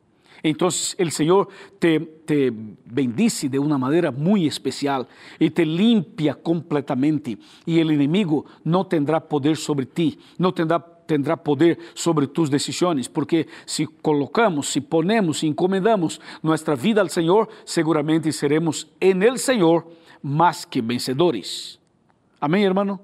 Então, 0.44 0.68
o 0.68 1.12
Senhor 1.12 1.48
te, 1.80 2.00
te 2.26 2.52
bendice 2.52 3.50
de 3.50 3.58
uma 3.58 3.80
maneira 3.80 4.12
muito 4.12 4.46
especial 4.46 5.08
e 5.39 5.50
te 5.50 5.65
limpia 5.65 6.36
completamente, 6.36 7.39
e 7.65 7.82
o 7.82 7.91
inimigo 7.91 8.46
não 8.63 8.84
terá 8.84 9.20
poder 9.20 9.58
sobre 9.58 9.86
ti, 9.86 10.20
não 10.38 10.52
terá 10.52 10.80
tendrá 11.06 11.38
poder 11.38 11.78
sobre 11.94 12.26
tus 12.28 12.50
decisões, 12.50 13.08
porque 13.08 13.48
se 13.65 13.86
colocamos, 13.86 14.70
se 14.70 14.82
ponemos, 14.82 15.39
se 15.39 15.48
encomendamos 15.48 16.20
nossa 16.41 16.76
vida 16.76 17.02
ao 17.02 17.10
Senhor, 17.10 17.48
seguramente 17.63 18.32
seremos 18.32 18.88
en 19.00 19.22
el 19.22 19.38
Senhor 19.38 19.86
mais 20.22 20.65
que 20.65 20.82
vencedores. 20.82 21.80
Amém, 22.39 22.63
irmão? 22.63 23.00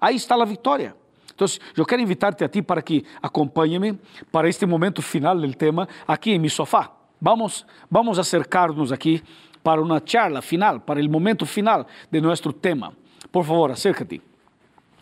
Aí 0.00 0.16
está 0.16 0.34
a 0.34 0.44
vitória. 0.44 0.94
Então, 1.34 1.46
eu 1.76 1.84
quero 1.84 2.00
invitar-te 2.00 2.44
a 2.44 2.48
ti 2.48 2.62
para 2.62 2.80
que 2.82 3.04
acompanhe-me 3.20 3.98
para 4.30 4.48
este 4.48 4.66
momento 4.66 5.02
final 5.02 5.36
do 5.36 5.54
tema 5.54 5.88
aqui 6.06 6.32
em 6.32 6.38
meu 6.38 6.50
sofá. 6.50 6.92
Vamos, 7.20 7.66
vamos 7.90 8.18
acercar-nos 8.18 8.92
aqui 8.92 9.22
para 9.62 9.80
uma 9.82 10.00
charla 10.04 10.42
final, 10.42 10.80
para 10.80 11.00
o 11.00 11.10
momento 11.10 11.46
final 11.46 11.86
de 12.10 12.20
nosso 12.20 12.52
tema. 12.52 12.92
Por 13.32 13.44
favor, 13.44 13.70
acércate. 13.70 14.20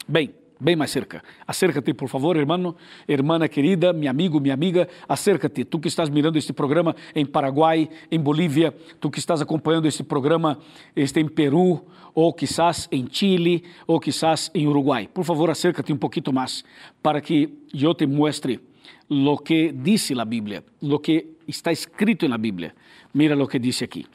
Bem, 0.09 0.33
bem 0.63 0.77
mais 0.77 0.91
cerca. 0.91 1.23
Acércate, 1.47 1.93
por 1.93 2.09
favor, 2.09 2.37
hermano, 2.37 2.77
hermana 3.09 3.49
querida, 3.49 3.93
mi 3.93 4.07
amigo, 4.07 4.41
minha 4.41 4.55
amiga, 4.55 4.89
acércate. 5.09 5.65
Tu 5.65 5.81
que 5.81 5.89
estás 5.89 6.09
mirando 6.09 6.39
este 6.39 6.53
programa 6.53 6.95
em 7.15 7.27
Paraguai, 7.27 7.91
em 8.11 8.21
Bolívia, 8.21 8.73
tu 9.01 9.11
que 9.11 9.19
estás 9.19 9.43
acompanhando 9.43 9.89
este 9.89 10.05
programa 10.05 10.59
este, 10.95 11.21
em 11.21 11.29
Peru, 11.29 11.85
ou 12.15 12.33
quizás 12.33 12.89
em 12.93 13.09
Chile, 13.11 13.65
ou 13.87 13.99
quizás 13.99 14.51
em 14.55 14.69
Uruguai. 14.69 15.09
Por 15.13 15.25
favor, 15.25 15.51
acércate 15.51 15.93
um 15.93 15.97
pouquinho 15.97 16.33
mais 16.33 16.65
para 17.03 17.21
que 17.21 17.51
eu 17.75 17.95
te 17.95 18.07
muestre 18.07 18.61
lo 19.09 19.39
que 19.39 19.73
dice 19.73 20.19
a 20.19 20.25
Bíblia, 20.25 20.65
lo 20.81 21.01
que 21.01 21.27
está 21.49 21.73
escrito 21.73 22.29
na 22.29 22.39
Bíblia. 22.39 22.75
Mira 23.13 23.35
lo 23.35 23.49
que 23.49 23.59
dice 23.59 23.85
aqui. 23.85 24.07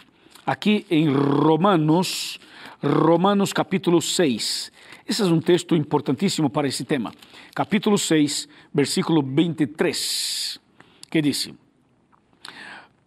Aqui 0.46 0.86
em 0.90 1.10
Romanos, 1.10 2.40
Romanos 2.82 3.52
capítulo 3.52 4.02
6. 4.02 4.72
Esse 5.08 5.22
é 5.22 5.26
um 5.26 5.40
texto 5.40 5.74
importantíssimo 5.74 6.50
para 6.50 6.68
esse 6.68 6.84
tema. 6.84 7.14
Capítulo 7.56 7.98
6, 7.98 8.50
versículo 8.74 9.24
23, 9.24 10.60
que 11.10 11.22
diz: 11.22 11.50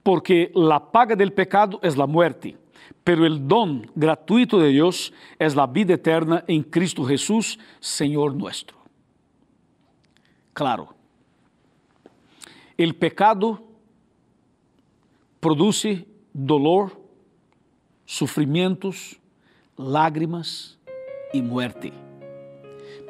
porque 0.02 0.50
la 0.54 0.90
paga 0.90 1.14
del 1.14 1.32
pecado 1.32 1.78
es 1.82 1.96
la 1.96 2.06
muerte, 2.06 2.56
pero 3.04 3.26
el 3.26 3.46
don 3.46 3.90
gratuito 3.94 4.58
de 4.58 4.70
Dios 4.70 5.12
es 5.38 5.54
la 5.54 5.66
vida 5.66 5.94
eterna 5.94 6.42
en 6.48 6.62
Cristo 6.62 7.04
Jesús, 7.04 7.58
Señor 7.80 8.34
nuestro. 8.34 8.78
Claro, 10.54 10.94
el 12.78 12.94
pecado 12.96 13.62
produce 15.38 16.08
dolor, 16.32 16.98
sufrimientos, 18.06 19.20
lágrimas 19.76 20.78
y 21.32 21.42
muerte. 21.42 21.92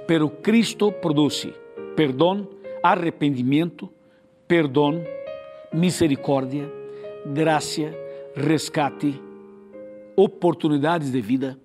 Pero 0.07 0.43
Cristo 0.43 0.93
produce 1.01 1.55
perdón, 1.95 2.49
arrependimiento, 2.83 3.93
perdón, 4.47 5.05
misericordia, 5.73 6.67
gracia, 7.27 7.95
rescate, 8.35 9.21
oportunidades 10.17 11.13
de 11.13 11.21
vida. 11.21 11.59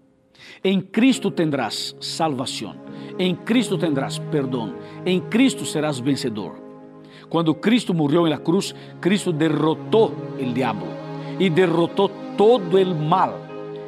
Em 0.64 0.82
Cristo 0.82 1.32
tendrás 1.32 1.96
salvação, 2.02 2.76
em 3.18 3.36
Cristo 3.36 3.78
tendrás 3.78 4.20
perdão, 4.20 4.76
em 5.06 5.22
Cristo 5.22 5.66
serás 5.66 6.00
vencedor. 6.00 6.56
Quando 7.30 7.56
Cristo 7.56 7.94
morreu 7.94 8.28
na 8.28 8.38
cruz, 8.38 8.76
Cristo 9.00 9.32
derrotou 9.32 10.14
o 10.40 10.54
diabo 10.54 10.86
e 11.40 11.50
derrotou 11.50 12.12
todo 12.38 12.78
o 12.78 12.96
mal. 12.96 13.40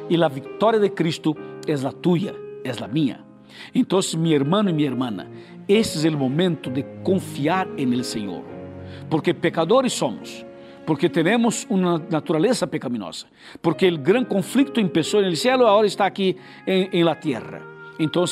E 0.08 0.22
a 0.22 0.28
vitória 0.28 0.80
de 0.80 0.88
Cristo 0.88 1.36
é 1.66 1.74
a 1.74 1.92
tua, 1.92 2.47
é 2.64 2.84
a 2.84 2.88
minha. 2.88 3.20
Então, 3.74 4.00
meu 4.16 4.32
irmão 4.32 4.68
e 4.68 4.72
minha 4.72 4.88
irmã, 4.88 5.26
esse 5.68 6.06
é 6.06 6.10
o 6.10 6.18
momento 6.18 6.70
de 6.70 6.82
confiar 7.02 7.68
em 7.76 7.92
el 7.92 8.04
Senhor, 8.04 8.44
porque 9.10 9.34
pecadores 9.34 9.92
somos, 9.92 10.44
porque 10.86 11.08
temos 11.08 11.66
uma 11.68 11.98
natureza 12.10 12.66
pecaminosa, 12.66 13.26
porque 13.60 13.88
o 13.88 13.98
grande 13.98 14.26
conflito 14.26 14.72
começou 14.72 15.22
no 15.22 15.36
céu 15.36 15.58
e 15.58 15.62
agora 15.62 15.86
está 15.86 16.06
aqui 16.06 16.36
em, 16.66 17.04
la 17.04 17.14
tierra. 17.14 17.62
Então, 18.00 18.24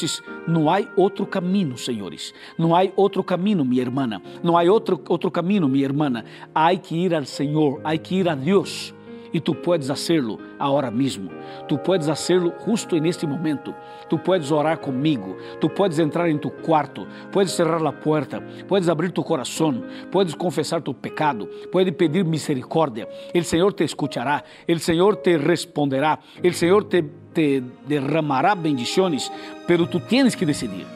não 0.47 0.71
há 0.71 0.79
outro 0.97 1.27
caminho, 1.27 1.77
senhores. 1.77 2.33
Não 2.57 2.75
há 2.75 2.83
outro 2.95 3.25
caminho, 3.25 3.65
minha 3.65 3.83
irmã. 3.83 4.09
Não 4.41 4.57
há 4.57 4.62
outro, 4.62 5.03
outro 5.09 5.29
caminho, 5.29 5.69
minha 5.69 5.85
irmã. 5.85 6.25
Há 6.55 6.75
que 6.77 6.95
ir 6.95 7.12
ao 7.12 7.25
Senhor, 7.25 7.81
há 7.83 7.99
que 7.99 8.15
ir 8.15 8.29
a 8.29 8.37
Deus. 8.37 8.95
E 9.33 9.41
tu 9.41 9.55
puedes 9.55 9.91
hacerlo 9.91 10.39
agora 10.59 10.91
mesmo. 10.91 11.31
Tu 11.69 11.79
puedes 11.79 12.09
hacerlo 12.09 12.53
justo 12.59 12.99
neste 12.99 13.27
momento. 13.27 13.75
Tu 14.09 14.19
puedes 14.19 14.51
orar 14.51 14.81
comigo. 14.81 15.37
Tu 15.61 15.69
puedes 15.69 15.99
entrar 15.99 16.29
em 16.29 16.39
tu 16.39 16.51
quarto. 16.51 17.07
Puedes 17.33 17.53
cerrar 17.53 17.85
a 17.87 17.93
porta. 17.93 18.43
Puedes 18.69 18.89
abrir 18.89 19.12
tu 19.12 19.23
coração. 19.23 19.85
Puedes 20.11 20.35
confessar 20.35 20.83
tu 20.83 20.95
pecado. 20.95 21.49
Puedes 21.71 21.95
pedir 21.95 22.25
misericórdia. 22.25 23.09
El 23.33 23.45
Senhor 23.45 23.75
te 23.75 23.85
escuchará. 23.85 24.45
El 24.67 24.81
Senhor 24.81 25.17
te 25.17 25.39
responderá. 25.39 26.21
El 26.43 26.55
Senhor 26.55 26.89
te, 26.89 27.03
te 27.33 27.62
derramará 27.87 28.55
bendições. 28.55 29.31
Pero 29.67 29.89
tu 29.89 30.01
tienes 30.01 30.37
que 30.37 30.47
decidir. 30.47 30.87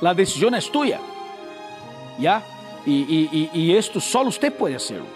La 0.00 0.14
decisión 0.14 0.54
es 0.54 0.70
tuya. 0.70 1.00
¿Ya? 2.18 2.42
Y, 2.86 2.92
y, 2.92 3.50
y, 3.52 3.60
y 3.60 3.76
esto 3.76 4.00
solo 4.00 4.28
usted 4.28 4.52
puede 4.52 4.76
hacerlo. 4.76 5.06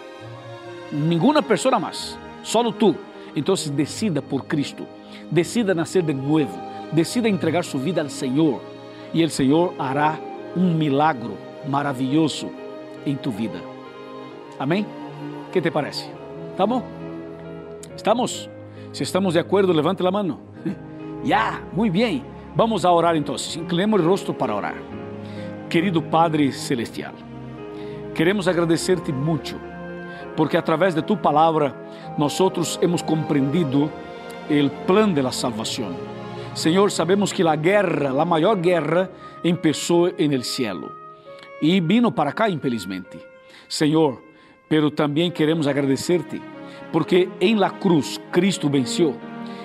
Ninguna 0.91 1.41
persona 1.41 1.79
más. 1.79 2.17
Solo 2.43 2.73
tú. 2.73 2.95
Entonces 3.35 3.75
decida 3.75 4.21
por 4.21 4.47
Cristo. 4.47 4.85
Decida 5.29 5.73
nacer 5.73 6.03
de 6.03 6.13
nuevo. 6.13 6.51
Decida 6.91 7.27
entregar 7.27 7.63
su 7.63 7.79
vida 7.79 8.01
al 8.01 8.09
Señor. 8.09 8.61
Y 9.13 9.23
el 9.23 9.29
Señor 9.29 9.73
hará 9.77 10.19
un 10.55 10.77
milagro 10.77 11.35
maravilloso 11.67 12.49
en 13.05 13.17
tu 13.17 13.31
vida. 13.31 13.59
Amém? 14.59 14.85
¿Qué 15.51 15.61
te 15.61 15.71
parece? 15.71 16.09
¿Estamos? 16.51 16.83
¿Estamos? 17.95 18.49
Si 18.91 19.03
estamos 19.03 19.33
de 19.33 19.39
acuerdo, 19.39 19.73
levante 19.73 20.03
la 20.03 20.11
mano. 20.11 20.39
Ya, 21.23 21.61
muy 21.73 21.91
bien. 21.91 22.23
Vamos 22.55 22.83
a 22.83 22.89
orar 22.89 23.15
entonces. 23.15 23.55
Inclinemos 23.55 23.99
el 23.99 24.07
rostro 24.07 24.35
para 24.35 24.55
orar. 24.55 24.73
Querido 25.69 26.01
Padre 26.01 26.51
Celestial, 26.51 27.13
queremos 28.15 28.47
agradecerte 28.47 29.13
mucho 29.13 29.55
porque 30.35 30.57
através 30.57 30.95
de 30.95 31.01
tu 31.01 31.17
nós 32.17 32.79
hemos 32.81 33.01
compreendido 33.01 33.91
o 34.49 34.69
plano 34.85 35.13
de 35.13 35.21
la 35.21 35.31
salvação. 35.31 35.95
Senhor, 36.53 36.91
sabemos 36.91 37.31
que 37.31 37.47
a 37.47 37.55
guerra, 37.55 38.09
a 38.21 38.25
maior 38.25 38.57
guerra, 38.57 39.09
começou 39.43 40.09
en 40.17 40.33
el 40.33 40.43
cielo 40.43 40.91
e 41.61 41.79
vino 41.79 42.11
para 42.11 42.33
cá, 42.33 42.49
infelizmente. 42.49 43.17
Senhor, 43.69 44.21
pero 44.67 44.91
também 44.91 45.31
queremos 45.31 45.67
agradecerte 45.67 46.41
porque 46.91 47.29
em 47.39 47.55
la 47.55 47.69
cruz 47.69 48.19
Cristo 48.31 48.69
venceu 48.69 49.15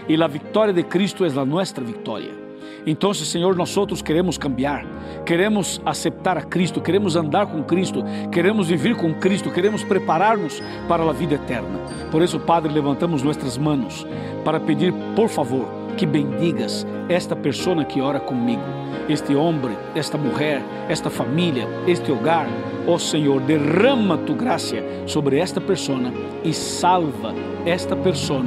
e 0.09 0.22
a 0.22 0.26
vitória 0.29 0.72
de 0.72 0.85
Cristo 0.85 1.24
é 1.24 1.29
a 1.29 1.44
nossa 1.44 1.81
vitória. 1.81 2.46
Então, 2.87 3.12
Senhor, 3.12 3.57
nós 3.57 3.77
outros 3.77 4.01
queremos 4.01 4.38
cambiar, 4.38 4.87
queremos 5.25 5.81
aceitar 5.85 6.38
a 6.38 6.42
Cristo, 6.42 6.81
queremos 6.81 7.16
andar 7.16 7.46
com 7.46 7.64
Cristo, 7.64 8.05
queremos 8.31 8.68
viver 8.68 8.94
com 8.94 9.12
Cristo, 9.14 9.51
queremos 9.51 9.83
preparar-nos 9.83 10.62
para 10.87 11.03
a 11.03 11.12
vida 11.12 11.35
eterna. 11.35 11.81
Por 12.12 12.22
isso, 12.22 12.38
Padre, 12.38 12.72
levantamos 12.72 13.25
nossas 13.25 13.59
mãos 13.59 14.07
para 14.44 14.61
pedir, 14.61 14.94
por 15.16 15.29
favor, 15.29 15.66
que 15.96 16.07
bendigas 16.07 16.87
esta 17.09 17.35
pessoa 17.35 17.85
que 17.85 18.01
ora 18.01 18.20
comigo, 18.20 18.62
este 19.09 19.35
homem, 19.35 19.77
esta 19.94 20.16
mulher, 20.16 20.62
esta 20.88 21.11
família, 21.11 21.66
este 21.88 22.12
hogar. 22.12 22.46
Ó 22.87 22.94
oh, 22.94 22.99
Senhor, 23.01 23.40
derrama 23.40 24.16
tu 24.16 24.33
graça 24.35 24.77
sobre 25.07 25.38
esta 25.38 25.61
pessoa 25.61 26.12
e 26.44 26.53
salva 26.53 27.35
esta 27.64 27.96
pessoa 27.96 28.44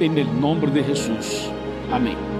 em 0.00 0.08
nome 0.40 0.66
de 0.66 0.82
Jesus. 0.82 1.48
Amém. 1.92 2.35